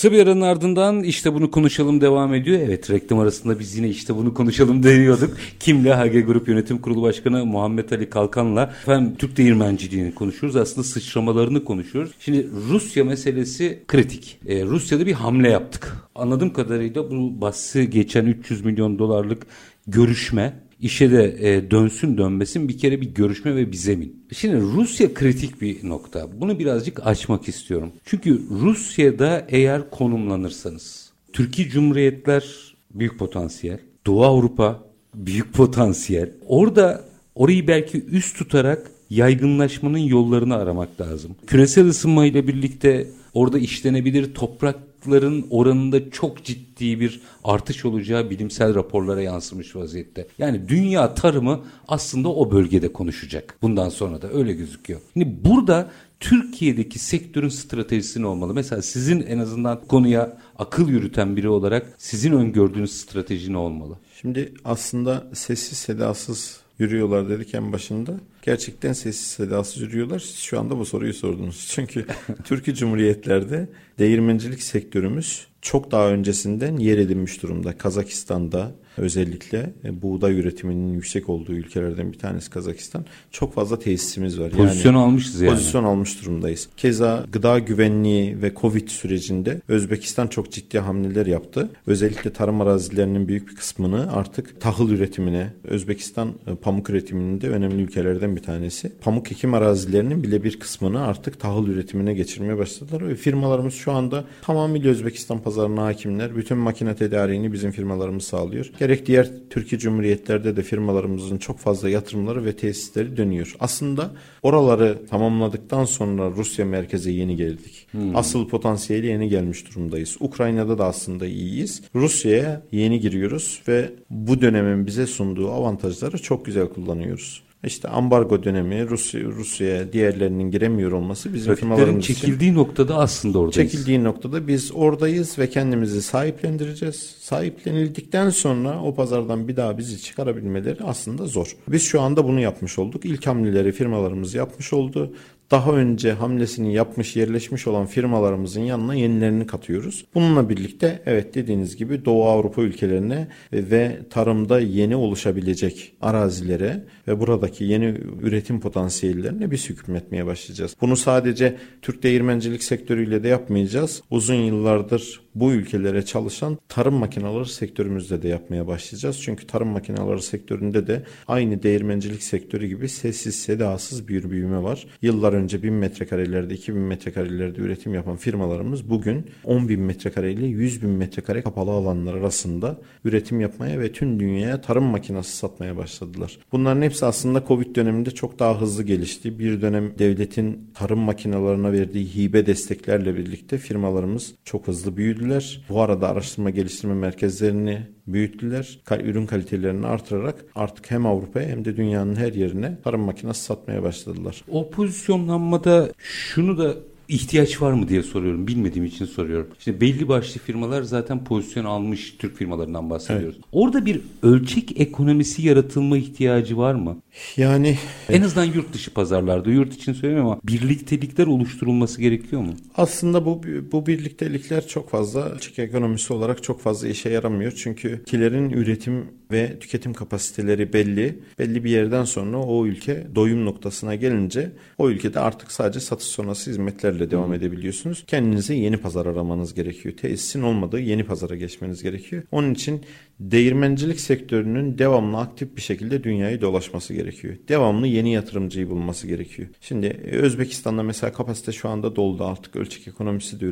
[0.00, 2.60] Kısa bir aranın ardından işte bunu konuşalım devam ediyor.
[2.60, 5.36] Evet reklam arasında biz yine işte bunu konuşalım deniyorduk.
[5.60, 5.96] Kimle?
[5.96, 10.56] HG Grup Yönetim Kurulu Başkanı Muhammed Ali Kalkan'la efendim Türk değirmenciliğini konuşuyoruz.
[10.56, 12.12] Aslında sıçramalarını konuşuyoruz.
[12.20, 14.38] Şimdi Rusya meselesi kritik.
[14.46, 15.96] Ee, Rusya'da bir hamle yaptık.
[16.14, 19.46] Anladığım kadarıyla bu bahsi geçen 300 milyon dolarlık
[19.86, 24.26] görüşme işe de e, dönsün dönmesin bir kere bir görüşme ve bir zemin.
[24.32, 26.28] Şimdi Rusya kritik bir nokta.
[26.40, 27.92] Bunu birazcık açmak istiyorum.
[28.04, 33.78] Çünkü Rusya'da eğer konumlanırsanız Türkiye Cumhuriyetler büyük potansiyel.
[34.06, 34.82] Doğu Avrupa
[35.14, 36.30] büyük potansiyel.
[36.46, 41.36] Orada orayı belki üst tutarak yaygınlaşmanın yollarını aramak lazım.
[41.46, 48.74] Küresel ısınma ile birlikte orada işlenebilir toprak hastalıkların oranında çok ciddi bir artış olacağı bilimsel
[48.74, 50.26] raporlara yansımış vaziyette.
[50.38, 53.56] Yani dünya tarımı aslında o bölgede konuşacak.
[53.62, 55.00] Bundan sonra da öyle gözüküyor.
[55.12, 58.54] Şimdi burada Türkiye'deki sektörün stratejisi ne olmalı?
[58.54, 63.98] Mesela sizin en azından konuya akıl yürüten biri olarak sizin öngördüğünüz strateji ne olmalı?
[64.20, 68.20] Şimdi aslında sessiz sedasız yürüyorlar dedik en başında.
[68.42, 70.18] Gerçekten sessiz sedasız yürüyorlar.
[70.18, 71.68] Siz şu anda bu soruyu sordunuz.
[71.70, 72.06] Çünkü
[72.44, 77.78] Türkiye Cumhuriyetlerde değirmencilik sektörümüz çok daha öncesinden yer edinmiş durumda.
[77.78, 83.04] Kazakistan'da, özellikle e, buğday üretiminin yüksek olduğu ülkelerden bir tanesi Kazakistan.
[83.30, 84.50] Çok fazla tesisimiz var.
[84.50, 85.54] Pozisyon yani, almışız yani.
[85.54, 86.68] Pozisyon almış durumdayız.
[86.76, 91.70] Keza gıda güvenliği ve Covid sürecinde Özbekistan çok ciddi hamleler yaptı.
[91.86, 97.82] Özellikle tarım arazilerinin büyük bir kısmını artık tahıl üretimine, Özbekistan e, pamuk üretiminin de önemli
[97.82, 98.92] ülkelerden bir tanesi.
[99.00, 104.24] Pamuk ekim arazilerinin bile bir kısmını artık tahıl üretimine geçirmeye başladılar ve firmalarımız şu anda
[104.42, 106.36] tamamıyla Özbekistan pazarına hakimler.
[106.36, 108.70] Bütün makine tedariğini bizim firmalarımız sağlıyor.
[108.78, 113.56] Gerek diğer Türkiye Cumhuriyetlerde de firmalarımızın çok fazla yatırımları ve tesisleri dönüyor.
[113.60, 114.10] Aslında
[114.42, 117.86] oraları tamamladıktan sonra Rusya merkeze yeni geldik.
[117.90, 118.16] Hmm.
[118.16, 120.16] Asıl potansiyeli yeni gelmiş durumdayız.
[120.20, 121.82] Ukrayna'da da aslında iyiyiz.
[121.94, 127.42] Rusya'ya yeni giriyoruz ve bu dönemin bize sunduğu avantajları çok güzel kullanıyoruz.
[127.64, 133.72] İşte ambargo dönemi Rusya Rusya'ya diğerlerinin giremiyor olması bizim firmalarımız çekildiği için, noktada aslında oradayız.
[133.72, 137.16] Çekildiği noktada biz oradayız ve kendimizi sahiplendireceğiz.
[137.20, 141.56] Sahiplenildikten sonra o pazardan bir daha bizi çıkarabilmeleri aslında zor.
[141.68, 143.04] Biz şu anda bunu yapmış olduk.
[143.04, 145.14] İlk hamleleri firmalarımız yapmış oldu
[145.50, 150.04] daha önce hamlesini yapmış, yerleşmiş olan firmalarımızın yanına yenilerini katıyoruz.
[150.14, 157.64] Bununla birlikte evet dediğiniz gibi Doğu Avrupa ülkelerine ve tarımda yeni oluşabilecek arazilere ve buradaki
[157.64, 157.84] yeni
[158.22, 160.76] üretim potansiyellerine biz hükmetmeye başlayacağız.
[160.80, 164.02] Bunu sadece Türk değirmencilik sektörüyle de yapmayacağız.
[164.10, 169.22] Uzun yıllardır bu ülkelere çalışan tarım makineleri sektörümüzde de yapmaya başlayacağız.
[169.22, 174.86] Çünkü tarım makineleri sektöründe de aynı değirmencilik sektörü gibi sessiz sedasız bir büyüme var.
[175.02, 180.82] Yıllar önce 1000 metrekarelerde 2000 metrekarelerde üretim yapan firmalarımız bugün 10 bin metrekare ile 100
[180.82, 186.38] bin metrekare kapalı alanlar arasında üretim yapmaya ve tüm dünyaya tarım makinesi satmaya başladılar.
[186.52, 189.38] Bunların hepsi aslında Covid döneminde çok daha hızlı gelişti.
[189.38, 195.64] Bir dönem devletin tarım makinelerine verdiği hibe desteklerle birlikte firmalarımız çok hızlı büyüdüler.
[195.68, 198.78] Bu arada araştırma geliştirme merkezlerini büyüttüler.
[199.04, 204.44] Ürün kalitelerini artırarak artık hem Avrupa'ya hem de dünyanın her yerine tarım makinesi satmaya başladılar.
[204.48, 206.74] O pozisyonlanmada şunu da
[207.10, 208.46] ihtiyaç var mı diye soruyorum.
[208.46, 209.48] Bilmediğim için soruyorum.
[209.58, 213.34] İşte belli başlı firmalar zaten pozisyon almış Türk firmalarından bahsediyoruz.
[213.34, 213.44] Evet.
[213.52, 216.96] Orada bir ölçek ekonomisi yaratılma ihtiyacı var mı?
[217.36, 222.52] Yani en azından yurt dışı pazarlarda, yurt için söylemiyorum ama birliktelikler oluşturulması gerekiyor mu?
[222.76, 223.42] Aslında bu
[223.72, 227.52] bu birliktelikler çok fazla ölçek ekonomisi olarak çok fazla işe yaramıyor.
[227.56, 231.18] Çünkü kilerin üretim ve tüketim kapasiteleri belli.
[231.38, 236.50] Belli bir yerden sonra o ülke doyum noktasına gelince o ülkede artık sadece satış sonrası
[236.50, 238.04] hizmetlerle devam edebiliyorsunuz.
[238.06, 239.96] Kendinize yeni pazar aramanız gerekiyor.
[239.96, 242.22] Tesisin olmadığı yeni pazara geçmeniz gerekiyor.
[242.32, 242.82] Onun için
[243.20, 247.36] değirmencilik sektörünün devamlı aktif bir şekilde dünyayı dolaşması gerekiyor.
[247.48, 249.48] Devamlı yeni yatırımcıyı bulması gerekiyor.
[249.60, 253.44] Şimdi e, Özbekistan'da mesela kapasite şu anda doldu artık ölçek ekonomisi de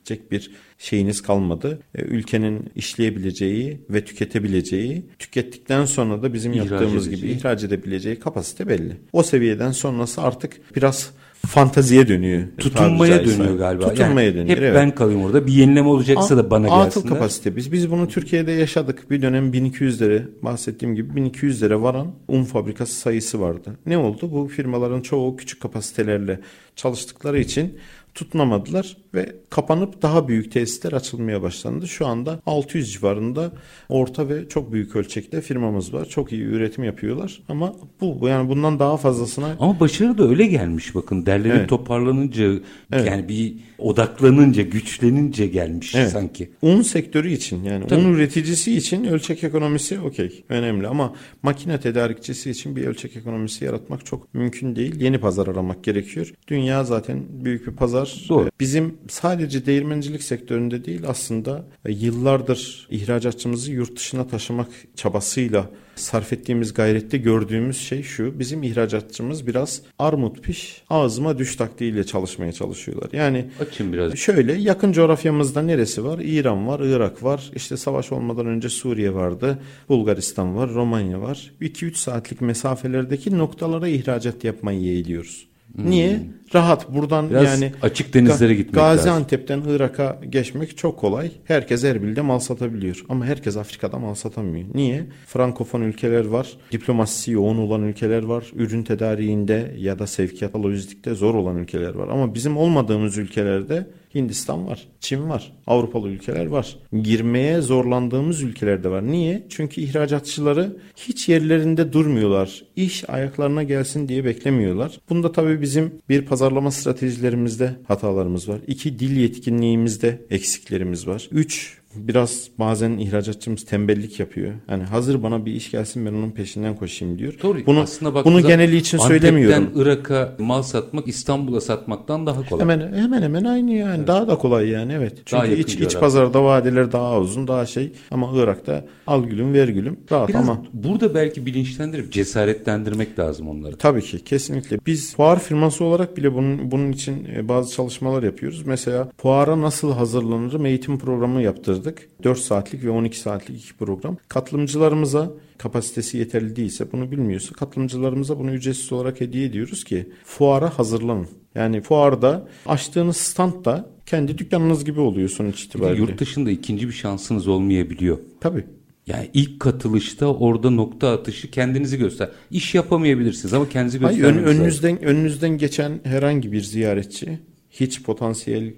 [0.00, 1.80] üretebilecek bir şeyiniz kalmadı.
[1.94, 7.30] E, ülkenin işleyebileceği ve tüketebileceği, tükettikten sonra da bizim ihraç yaptığımız edeceği.
[7.30, 8.96] gibi ihraç edebileceği kapasite belli.
[9.12, 11.10] O seviyeden sonrası artık biraz
[11.46, 12.42] fantaziye dönüyor.
[12.58, 13.88] Tutunmaya dönüyor galiba.
[13.88, 14.56] Tutunmaya yani dönüyor.
[14.56, 14.74] Hep evet.
[14.74, 15.46] ben kalayım orada.
[15.46, 16.80] Bir yenileme olacaksa A- da bana gelsin.
[16.80, 17.72] Atıl kapasite biz.
[17.72, 19.10] Biz bunu Türkiye'de yaşadık.
[19.10, 23.78] Bir dönem 1200'lere bahsettiğim gibi 1200'lere varan un fabrikası sayısı vardı.
[23.86, 24.30] Ne oldu?
[24.32, 26.40] Bu firmaların çoğu küçük kapasitelerle
[26.76, 27.78] çalıştıkları için
[28.14, 31.88] tutunamadılar ve kapanıp daha büyük tesisler açılmaya başlandı.
[31.88, 33.52] Şu anda 600 civarında
[33.88, 36.04] orta ve çok büyük ölçekte firmamız var.
[36.04, 40.94] Çok iyi üretim yapıyorlar ama bu yani bundan daha fazlasına Ama başarı da öyle gelmiş
[40.94, 41.26] bakın.
[41.26, 41.68] Derlenip evet.
[41.68, 42.44] toparlanınca
[42.92, 43.06] evet.
[43.06, 46.10] yani bir odaklanınca, güçlenince gelmiş evet.
[46.10, 46.50] sanki.
[46.62, 48.00] Un sektörü için yani Tabii.
[48.00, 54.06] un üreticisi için ölçek ekonomisi okey önemli ama makine tedarikçisi için bir ölçek ekonomisi yaratmak
[54.06, 55.00] çok mümkün değil.
[55.00, 56.34] Yeni pazar aramak gerekiyor.
[56.48, 57.99] Dünya zaten büyük bir pazar.
[58.28, 58.46] Doğru.
[58.46, 66.32] Ee, bizim sadece değirmencilik sektöründe değil aslında e, yıllardır ihracatçımızı yurt dışına taşımak çabasıyla sarf
[66.32, 68.38] ettiğimiz gayrette gördüğümüz şey şu.
[68.38, 73.08] Bizim ihracatçımız biraz armut piş ağzıma düş taktiğiyle çalışmaya çalışıyorlar.
[73.12, 74.14] Yani Açın biraz.
[74.16, 76.18] şöyle yakın coğrafyamızda neresi var?
[76.18, 77.50] İran var, Irak var.
[77.54, 79.58] İşte savaş olmadan önce Suriye vardı.
[79.88, 81.52] Bulgaristan var, Romanya var.
[81.60, 85.49] 2-3 saatlik mesafelerdeki noktalara ihracat yapmayı yeğliyoruz.
[85.76, 85.90] Hmm.
[85.90, 86.20] Niye?
[86.54, 91.30] Rahat buradan Biraz yani açık denizlere gitmek Gaziantep'ten Irak'a geçmek çok kolay.
[91.44, 94.66] Herkes Erbil'de mal satabiliyor ama herkes Afrika'da mal satamıyor.
[94.74, 95.06] Niye?
[95.26, 96.48] Frankofon ülkeler var.
[96.72, 98.44] Diplomasisi yoğun olan ülkeler var.
[98.54, 102.08] Ürün tedariğinde ya da sevkiyat lojistikte zor olan ülkeler var.
[102.08, 106.76] Ama bizim olmadığımız ülkelerde Hindistan var, Çin var, Avrupalı ülkeler var.
[107.02, 109.06] Girmeye zorlandığımız ülkeler de var.
[109.06, 109.46] Niye?
[109.48, 112.64] Çünkü ihracatçıları hiç yerlerinde durmuyorlar.
[112.76, 115.00] İş ayaklarına gelsin diye beklemiyorlar.
[115.08, 118.60] Bunda tabii bizim bir pazarlama stratejilerimizde hatalarımız var.
[118.66, 121.28] İki dil yetkinliğimizde eksiklerimiz var.
[121.32, 124.52] Üç biraz bazen ihracatçımız tembellik yapıyor.
[124.70, 127.34] Yani hazır bana bir iş gelsin ben onun peşinden koşayım diyor.
[127.42, 127.66] Doğru.
[127.66, 129.56] Bunu Aslında bunu geneli için söylemiyorum.
[129.56, 132.62] Antep'ten Irak'a mal satmak İstanbul'a satmaktan daha kolay.
[132.62, 133.96] Hemen hemen hemen aynı yani.
[133.96, 134.08] Evet.
[134.08, 135.18] Daha da kolay yani evet.
[135.26, 139.96] Çünkü iç iç pazarda vadeler daha uzun, daha şey ama Irak'ta al gülüm ver gülüm
[140.12, 143.76] rahat Biraz ama burada belki bilinçlendirip cesaretlendirmek lazım onları.
[143.76, 144.78] Tabii ki kesinlikle.
[144.86, 148.66] Biz fuar firması olarak bile bunun bunun için e, bazı çalışmalar yapıyoruz.
[148.66, 152.24] Mesela fuara nasıl hazırlanır eğitim programı yaptırdık yaptırdık.
[152.24, 154.16] 4 saatlik ve 12 saatlik iki program.
[154.28, 161.28] Katılımcılarımıza kapasitesi yeterli değilse bunu bilmiyorsa katılımcılarımıza bunu ücretsiz olarak hediye ediyoruz ki fuara hazırlanın.
[161.54, 166.00] Yani fuarda açtığınız standda kendi dükkanınız gibi oluyor sonuç itibariyle.
[166.00, 168.18] Yurt dışında ikinci bir şansınız olmayabiliyor.
[168.40, 168.64] Tabii.
[169.06, 172.28] Yani ilk katılışta orada nokta atışı kendinizi göster.
[172.50, 177.38] İş yapamayabilirsiniz ama kendinizi göstermeniz Hayır, ön, önünüzden, önünüzden geçen herhangi bir ziyaretçi
[177.70, 178.72] hiç potansiyel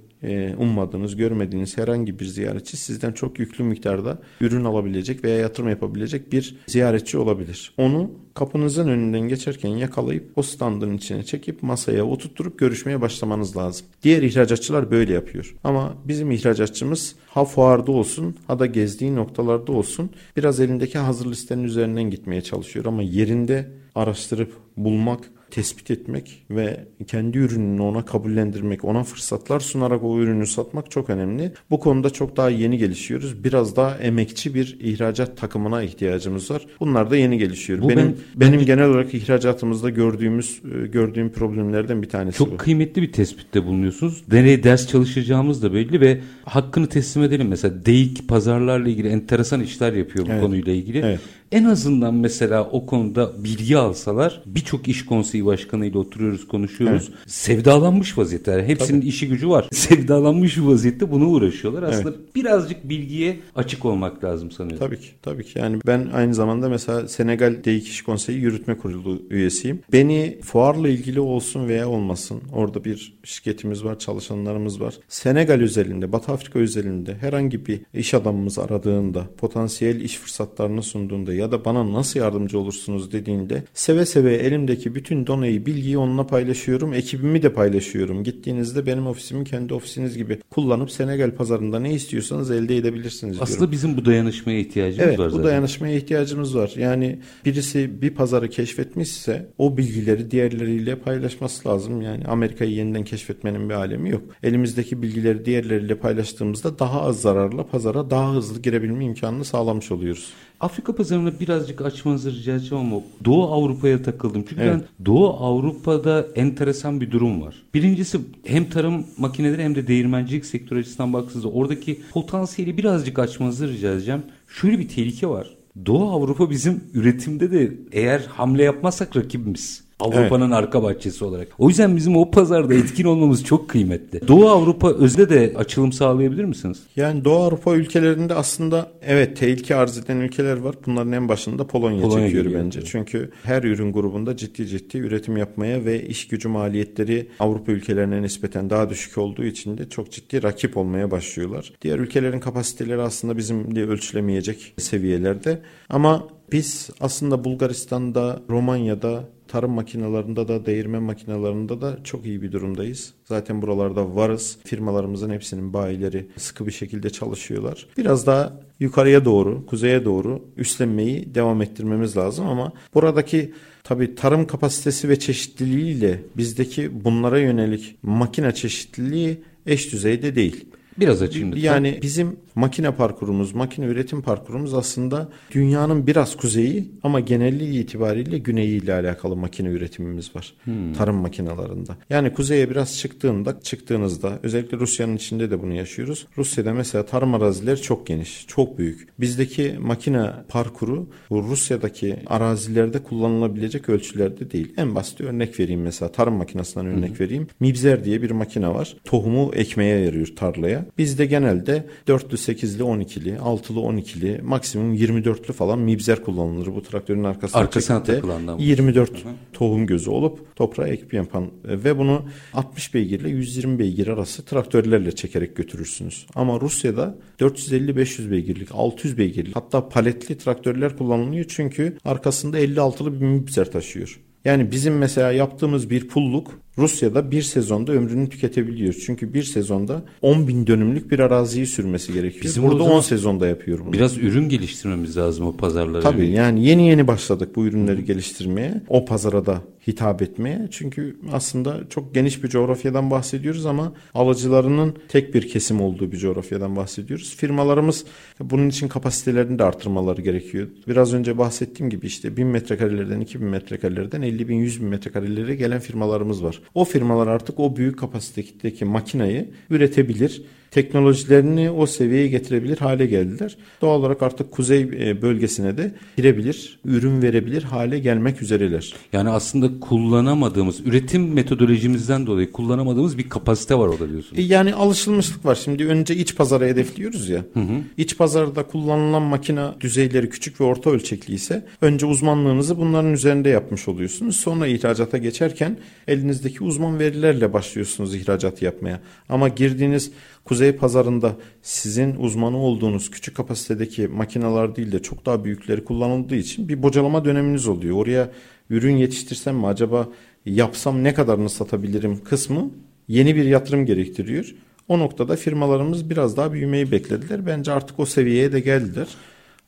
[0.59, 6.57] ummadığınız, görmediğiniz herhangi bir ziyaretçi sizden çok yüklü miktarda ürün alabilecek veya yatırım yapabilecek bir
[6.67, 7.73] ziyaretçi olabilir.
[7.79, 13.87] Onu kapınızın önünden geçerken yakalayıp o standın içine çekip masaya oturtturup görüşmeye başlamanız lazım.
[14.03, 15.55] Diğer ihracatçılar böyle yapıyor.
[15.65, 21.65] Ama bizim ihracatçımız ha fuarda olsun ha da gezdiği noktalarda olsun biraz elindeki hazır listenin
[21.65, 25.21] üzerinden gitmeye çalışıyor ama yerinde araştırıp bulmak
[25.53, 31.53] tespit etmek ve kendi ürününü ona kabullendirmek, ona fırsatlar sunarak o ürünü satmak çok önemli.
[31.71, 33.45] Bu konuda çok daha yeni gelişiyoruz.
[33.45, 36.67] Biraz daha emekçi bir ihracat takımına ihtiyacımız var.
[36.81, 37.83] Bunlar da yeni gelişiyor.
[37.83, 42.47] Bu benim ben, benim ben, genel olarak ihracatımızda gördüğümüz e, gördüğüm problemlerden bir tanesi çok
[42.47, 42.51] bu.
[42.51, 44.23] Çok kıymetli bir tespitte bulunuyorsunuz.
[44.33, 47.49] Nereye ders çalışacağımız da belli ve hakkını teslim edelim.
[47.49, 50.43] Mesela DEİK pazarlarla ilgili enteresan işler yapıyor bu evet.
[50.43, 50.99] konuyla ilgili.
[50.99, 51.21] Evet
[51.53, 57.09] en azından mesela o konuda bilgi alsalar birçok iş konseyi başkanıyla oturuyoruz konuşuyoruz.
[57.09, 57.31] Evet.
[57.31, 58.65] Sevdalanmış vaziyette.
[58.67, 59.09] Hepsinin Tabii.
[59.09, 59.69] işi gücü var.
[59.73, 61.83] Sevdalanmış vaziyette bunu uğraşıyorlar.
[61.83, 62.35] Aslında evet.
[62.35, 64.87] birazcık bilgiye açık olmak lazım sanıyorum.
[64.87, 65.09] Tabii ki.
[65.23, 65.59] Tabii ki.
[65.59, 69.81] Yani ben aynı zamanda mesela Senegal DEİK İş Konseyi Yürütme Kurulu üyesiyim.
[69.93, 72.41] Beni fuarla ilgili olsun veya olmasın.
[72.53, 74.95] Orada bir şirketimiz var, çalışanlarımız var.
[75.09, 81.53] Senegal özelinde, Batı Afrika özelinde herhangi bir iş adamımız aradığında, potansiyel iş fırsatlarını sunduğunda ya
[81.53, 86.95] da bana nasıl yardımcı olursunuz dediğinde seve seve elimdeki bütün doneyi, bilgiyi onunla paylaşıyorum.
[86.95, 88.25] Ekibimi de paylaşıyorum.
[88.25, 93.73] Gittiğinizde benim ofisimi kendi ofisiniz gibi kullanıp Senegal pazarında ne istiyorsanız elde edebilirsiniz Aslında diyorum.
[93.73, 95.45] bizim bu dayanışmaya ihtiyacımız evet, var zaten.
[95.45, 96.73] bu dayanışmaya ihtiyacımız var.
[96.77, 102.03] Yani birisi bir pazarı keşfetmişse o bilgileri diğerleriyle paylaşması lazım.
[102.03, 104.23] Yani Amerika'yı yeniden keşfetmenin bir alemi yok.
[104.43, 110.33] Elimizdeki bilgileri diğerleriyle paylaştığımızda daha az zararla pazara daha hızlı girebilme imkanını sağlamış oluyoruz.
[110.63, 114.45] Afrika pazarını birazcık açmanızı rica edeceğim ama Doğu Avrupa'ya takıldım.
[114.49, 114.75] Çünkü evet.
[114.75, 117.63] ben Doğu Avrupa'da enteresan bir durum var.
[117.75, 123.93] Birincisi hem tarım makineleri hem de değirmencilik sektörü açısından baktığınızda oradaki potansiyeli birazcık açmanızı rica
[123.93, 124.23] edeceğim.
[124.49, 125.57] Şöyle bir tehlike var.
[125.87, 129.85] Doğu Avrupa bizim üretimde de eğer hamle yapmazsak rakibimiz.
[130.01, 130.59] Avrupa'nın evet.
[130.59, 131.49] arka bahçesi olarak.
[131.59, 134.29] O yüzden bizim o pazarda etkin olmamız çok kıymetli.
[134.29, 136.83] Doğu Avrupa özde de açılım sağlayabilir misiniz?
[136.97, 140.75] Yani Doğu Avrupa ülkelerinde aslında evet tehlike arz eden ülkeler var.
[140.87, 142.85] Bunların en başında Polonya, Polonya çekiyor bence.
[142.85, 148.71] Çünkü her ürün grubunda ciddi ciddi üretim yapmaya ve iş gücü maliyetleri Avrupa ülkelerine nispeten
[148.71, 151.73] daha düşük olduğu için de çok ciddi rakip olmaya başlıyorlar.
[151.83, 155.63] Diğer ülkelerin kapasiteleri aslında bizimle ölçülemeyecek seviyelerde.
[155.89, 163.15] Ama biz aslında Bulgaristan'da, Romanya'da tarım makinalarında da değirmen makinalarında da çok iyi bir durumdayız.
[163.25, 164.59] Zaten buralarda varız.
[164.65, 167.87] Firmalarımızın hepsinin bayileri sıkı bir şekilde çalışıyorlar.
[167.99, 173.53] Biraz daha yukarıya doğru, kuzeye doğru üstlenmeyi devam ettirmemiz lazım ama buradaki
[173.85, 180.65] Tabi tarım kapasitesi ve çeşitliliğiyle bizdeki bunlara yönelik makine çeşitliliği eş düzeyde değil.
[180.99, 181.65] Biraz açayım lütfen.
[181.65, 188.83] Yani bizim makine parkurumuz, makine üretim parkurumuz aslında dünyanın biraz kuzeyi ama genelliği itibariyle güneyi
[188.83, 190.55] ile alakalı makine üretimimiz var.
[190.65, 190.93] Hmm.
[190.93, 191.97] Tarım makinalarında.
[192.11, 196.27] Yani kuzeye biraz çıktığında, çıktığınızda özellikle Rusya'nın içinde de bunu yaşıyoruz.
[196.39, 199.09] Rusya'da mesela tarım arazileri çok geniş, çok büyük.
[199.21, 204.75] Bizdeki makine parkuru bu Rusya'daki arazilerde kullanılabilecek ölçülerde değil.
[204.77, 207.21] En basit örnek vereyim mesela tarım makinesinden örnek hmm.
[207.21, 207.47] vereyim.
[207.61, 208.97] Mibzer diye bir makine var.
[209.05, 210.87] Tohumu ekmeye yarıyor tarlaya.
[210.99, 216.67] Bizde genelde 400 8'li 12'li, 6'lı 12'li, maksimum 24'lü falan mibzer kullanılır.
[216.67, 218.59] Bu traktörün arkasına, arkasına takılandan.
[218.59, 219.33] 24 Hı-hı.
[219.53, 222.25] tohum gözü olup toprağa ekip yapan ve bunu
[222.55, 226.27] 60 beygirle 120 beygir arası traktörlerle çekerek götürürsünüz.
[226.35, 233.73] Ama Rusya'da 450-500 beygirlik, 600 beygirlik hatta paletli traktörler kullanılıyor çünkü arkasında 56'lı bir mibzer
[233.73, 234.21] taşıyor.
[234.45, 238.95] Yani bizim mesela yaptığımız bir pulluk Rusya'da bir sezonda ömrünü tüketebiliyor.
[239.07, 242.45] Çünkü bir sezonda 10 bin dönümlük bir araziyi sürmesi gerekiyor.
[242.45, 243.93] Bizim Burada 10 sezonda yapıyor bunu.
[243.93, 246.03] Biraz ürün geliştirmemiz lazım o pazarlara.
[246.03, 248.83] Tabii yani yeni yeni başladık bu ürünleri geliştirmeye.
[248.89, 250.69] O pazara da hitap etmeye.
[250.71, 256.77] Çünkü aslında çok geniş bir coğrafyadan bahsediyoruz ama alıcılarının tek bir kesim olduğu bir coğrafyadan
[256.77, 257.37] bahsediyoruz.
[257.37, 258.05] Firmalarımız
[258.41, 260.69] bunun için kapasitelerini de artırmaları gerekiyor.
[260.89, 265.81] Biraz önce bahsettiğim gibi işte 1000 metrekarelerden 2000 metrekarelerden 50 bin 100 bin metrekarelere gelen
[265.81, 266.62] firmalarımız var.
[266.75, 270.43] O firmalar artık o büyük kapasitedeki makinayı üretebilir
[270.73, 273.57] teknolojilerini o seviyeye getirebilir hale geldiler.
[273.83, 278.95] Doğal olarak artık kuzey e, bölgesine de girebilir, ürün verebilir hale gelmek üzereler.
[279.13, 284.39] Yani aslında kullanamadığımız, üretim metodolojimizden dolayı kullanamadığımız bir kapasite var orada diyorsunuz.
[284.39, 285.55] E yani alışılmışlık var.
[285.55, 287.45] Şimdi önce iç pazara hedefliyoruz ya.
[287.55, 287.81] Hı hı.
[287.97, 293.89] İç pazarda kullanılan makina düzeyleri küçük ve orta ölçekli ise önce uzmanlığınızı bunların üzerinde yapmış
[293.89, 294.37] oluyorsunuz.
[294.37, 295.77] Sonra ihracata geçerken
[296.09, 299.01] elinizdeki uzman verilerle başlıyorsunuz ihracatı yapmaya.
[299.29, 300.11] Ama girdiğiniz
[300.45, 306.69] Kuzey pazarında sizin uzmanı olduğunuz küçük kapasitedeki makineler değil de çok daha büyükleri kullanıldığı için
[306.69, 307.97] bir bocalama döneminiz oluyor.
[307.97, 308.31] Oraya
[308.71, 310.09] ürün yetiştirsem mi acaba
[310.47, 312.71] yapsam ne kadarını satabilirim kısmı
[313.09, 314.55] yeni bir yatırım gerektiriyor.
[314.89, 317.47] O noktada firmalarımız biraz daha büyümeyi beklediler.
[317.47, 319.07] Bence artık o seviyeye de geldiler.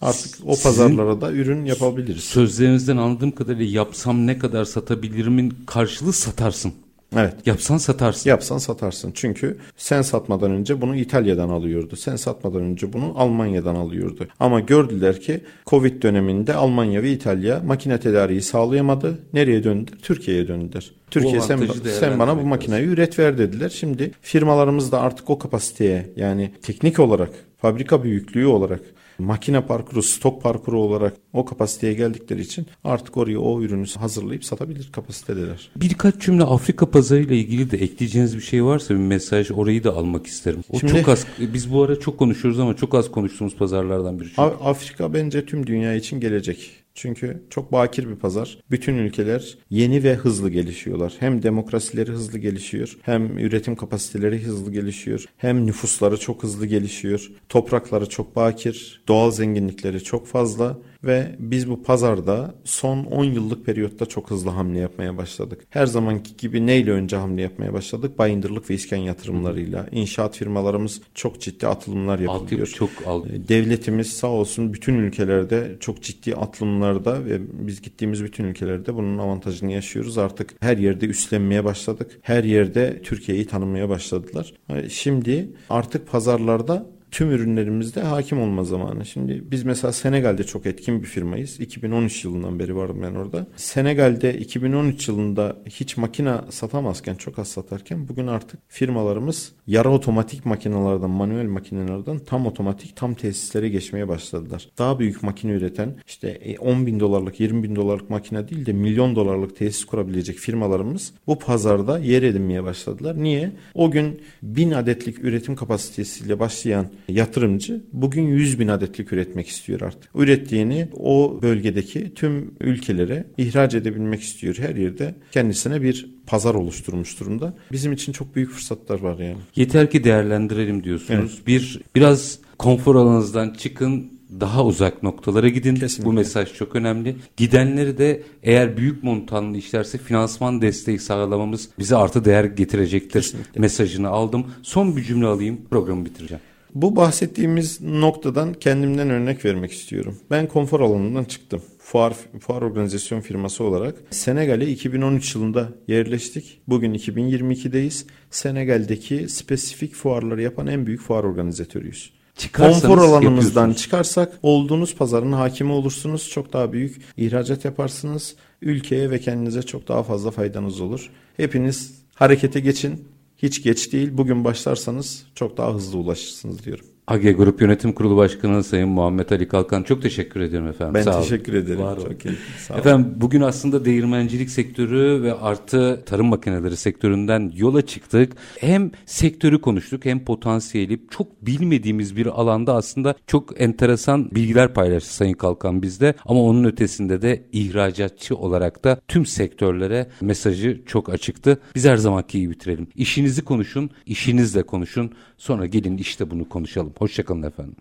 [0.01, 2.25] Artık o pazarlara da ürün yapabiliriz.
[2.25, 6.73] Sözlerinizden anladığım kadarıyla yapsam ne kadar satabilirimin karşılığı satarsın.
[7.17, 7.47] Evet.
[7.47, 8.31] Yapsan satarsın.
[8.31, 9.13] Yapsan satarsın.
[9.15, 11.97] Çünkü sen satmadan önce bunu İtalya'dan alıyordu.
[11.97, 14.27] Sen satmadan önce bunu Almanya'dan alıyordu.
[14.41, 19.19] Ama gördüler ki Covid döneminde Almanya ve İtalya makine tedariği sağlayamadı.
[19.33, 19.99] Nereye döndüler?
[20.03, 20.91] Türkiye'ye döndüler.
[21.11, 21.61] Türkiye sen,
[22.01, 23.69] sen bana bu makineyi üret ver dediler.
[23.69, 28.81] Şimdi firmalarımız da artık o kapasiteye yani teknik olarak fabrika büyüklüğü olarak
[29.19, 34.89] makine parkuru, stok parkuru olarak o kapasiteye geldikleri için artık oraya o ürünü hazırlayıp satabilir
[34.93, 35.71] kapasitedeler.
[35.77, 40.27] Birkaç cümle Afrika pazarıyla ilgili de ekleyeceğiniz bir şey varsa bir mesaj orayı da almak
[40.27, 40.65] isterim.
[40.71, 44.29] O Şimdi, çok az biz bu ara çok konuşuyoruz ama çok az konuştuğumuz pazarlardan biri.
[44.29, 44.43] Çünkü.
[44.43, 46.84] Afrika bence tüm dünya için gelecek.
[46.95, 48.59] Çünkü çok bakir bir pazar.
[48.71, 51.15] Bütün ülkeler yeni ve hızlı gelişiyorlar.
[51.21, 57.31] Hem demokrasileri hızlı gelişiyor, hem üretim kapasiteleri hızlı gelişiyor, hem nüfusları çok hızlı gelişiyor.
[57.49, 64.07] Toprakları çok bakir, doğal zenginlikleri çok fazla ve biz bu pazarda son 10 yıllık periyotta
[64.07, 65.67] çok hızlı hamle yapmaya başladık.
[65.71, 68.19] Her zamanki gibi neyle önce hamle yapmaya başladık?
[68.19, 69.87] Bayındırlık ve iskan yatırımlarıyla.
[69.93, 72.67] İnşaat firmalarımız çok ciddi atılımlar yapıyor.
[72.67, 73.27] çok alt...
[73.27, 79.19] Ee, devletimiz sağ olsun bütün ülkelerde çok ciddi atılımlarda ve biz gittiğimiz bütün ülkelerde bunun
[79.19, 80.19] avantajını yaşıyoruz.
[80.19, 82.19] Artık her yerde üstlenmeye başladık.
[82.23, 84.55] Her yerde Türkiye'yi tanımaya başladılar.
[84.89, 89.05] Şimdi artık pazarlarda tüm ürünlerimizde hakim olma zamanı.
[89.05, 91.61] Şimdi biz mesela Senegal'de çok etkin bir firmayız.
[91.61, 93.47] 2013 yılından beri varım ben orada.
[93.57, 101.11] Senegal'de 2013 yılında hiç makina satamazken, çok az satarken bugün artık firmalarımız yarı otomatik makinelerden,
[101.11, 104.69] manuel makinelerden tam otomatik, tam tesislere geçmeye başladılar.
[104.79, 108.73] Daha büyük makine üreten işte 10 e, bin dolarlık, 20 bin dolarlık makine değil de
[108.73, 113.23] milyon dolarlık tesis kurabilecek firmalarımız bu pazarda yer edinmeye başladılar.
[113.23, 113.53] Niye?
[113.75, 120.11] O gün bin adetlik üretim kapasitesiyle başlayan yatırımcı bugün 100 bin adetlik üretmek istiyor artık.
[120.15, 124.57] Ürettiğini o bölgedeki tüm ülkelere ihraç edebilmek istiyor.
[124.59, 127.55] Her yerde kendisine bir pazar oluşturmuş durumda.
[127.73, 129.37] Bizim için çok büyük fırsatlar var yani.
[129.57, 131.33] Yeter ki değerlendirelim diyorsunuz.
[131.37, 131.47] Evet.
[131.47, 135.75] Bir biraz konfor alanınızdan çıkın daha uzak noktalara gidin.
[135.75, 136.05] Kesinlikle.
[136.05, 137.17] Bu mesaj çok önemli.
[137.37, 143.61] Gidenleri de eğer büyük montanlı işlerse finansman desteği sağlamamız bize artı değer getirecektir Kesinlikle.
[143.61, 144.47] mesajını aldım.
[144.63, 146.43] Son bir cümle alayım programı bitireceğim.
[146.75, 150.19] Bu bahsettiğimiz noktadan kendimden örnek vermek istiyorum.
[150.31, 151.63] Ben konfor alanından çıktım.
[151.79, 156.61] Fuar, fuar organizasyon firması olarak Senegal'e 2013 yılında yerleştik.
[156.69, 158.07] Bugün 2022'deyiz.
[158.31, 162.13] Senegal'deki spesifik fuarları yapan en büyük fuar organizatörüyüz.
[162.57, 166.31] Konfor alanımızdan çıkarsak olduğunuz pazarın hakimi olursunuz.
[166.31, 168.37] Çok daha büyük ihracat yaparsınız.
[168.63, 171.11] Ülkeye ve kendinize çok daha fazla faydanız olur.
[171.37, 173.14] Hepiniz harekete geçin.
[173.45, 174.09] Hiç geç değil.
[174.13, 176.87] Bugün başlarsanız çok daha hızlı ulaşırsınız diyorum.
[177.07, 180.95] AGE Grup Yönetim Kurulu Başkanı Sayın Muhammed Ali Kalkan çok teşekkür ediyorum efendim.
[180.95, 181.63] Ben Sağ teşekkür olun.
[181.63, 181.81] ederim.
[181.81, 182.35] Var çok iyi.
[182.59, 183.21] Sağ efendim olun.
[183.21, 188.33] bugün aslında değirmencilik sektörü ve artı tarım makineleri sektöründen yola çıktık.
[188.61, 195.35] Hem sektörü konuştuk hem potansiyeli çok bilmediğimiz bir alanda aslında çok enteresan bilgiler paylaştı Sayın
[195.35, 196.15] Kalkan bizde.
[196.25, 201.59] Ama onun ötesinde de ihracatçı olarak da tüm sektörlere mesajı çok açıktı.
[201.75, 202.87] Biz her zamanki iyi bitirelim.
[202.97, 205.11] İşinizi konuşun, işinizle konuşun.
[205.45, 206.93] Sonra gelin işte bunu konuşalım.
[206.99, 207.77] Hoşçakalın efendim.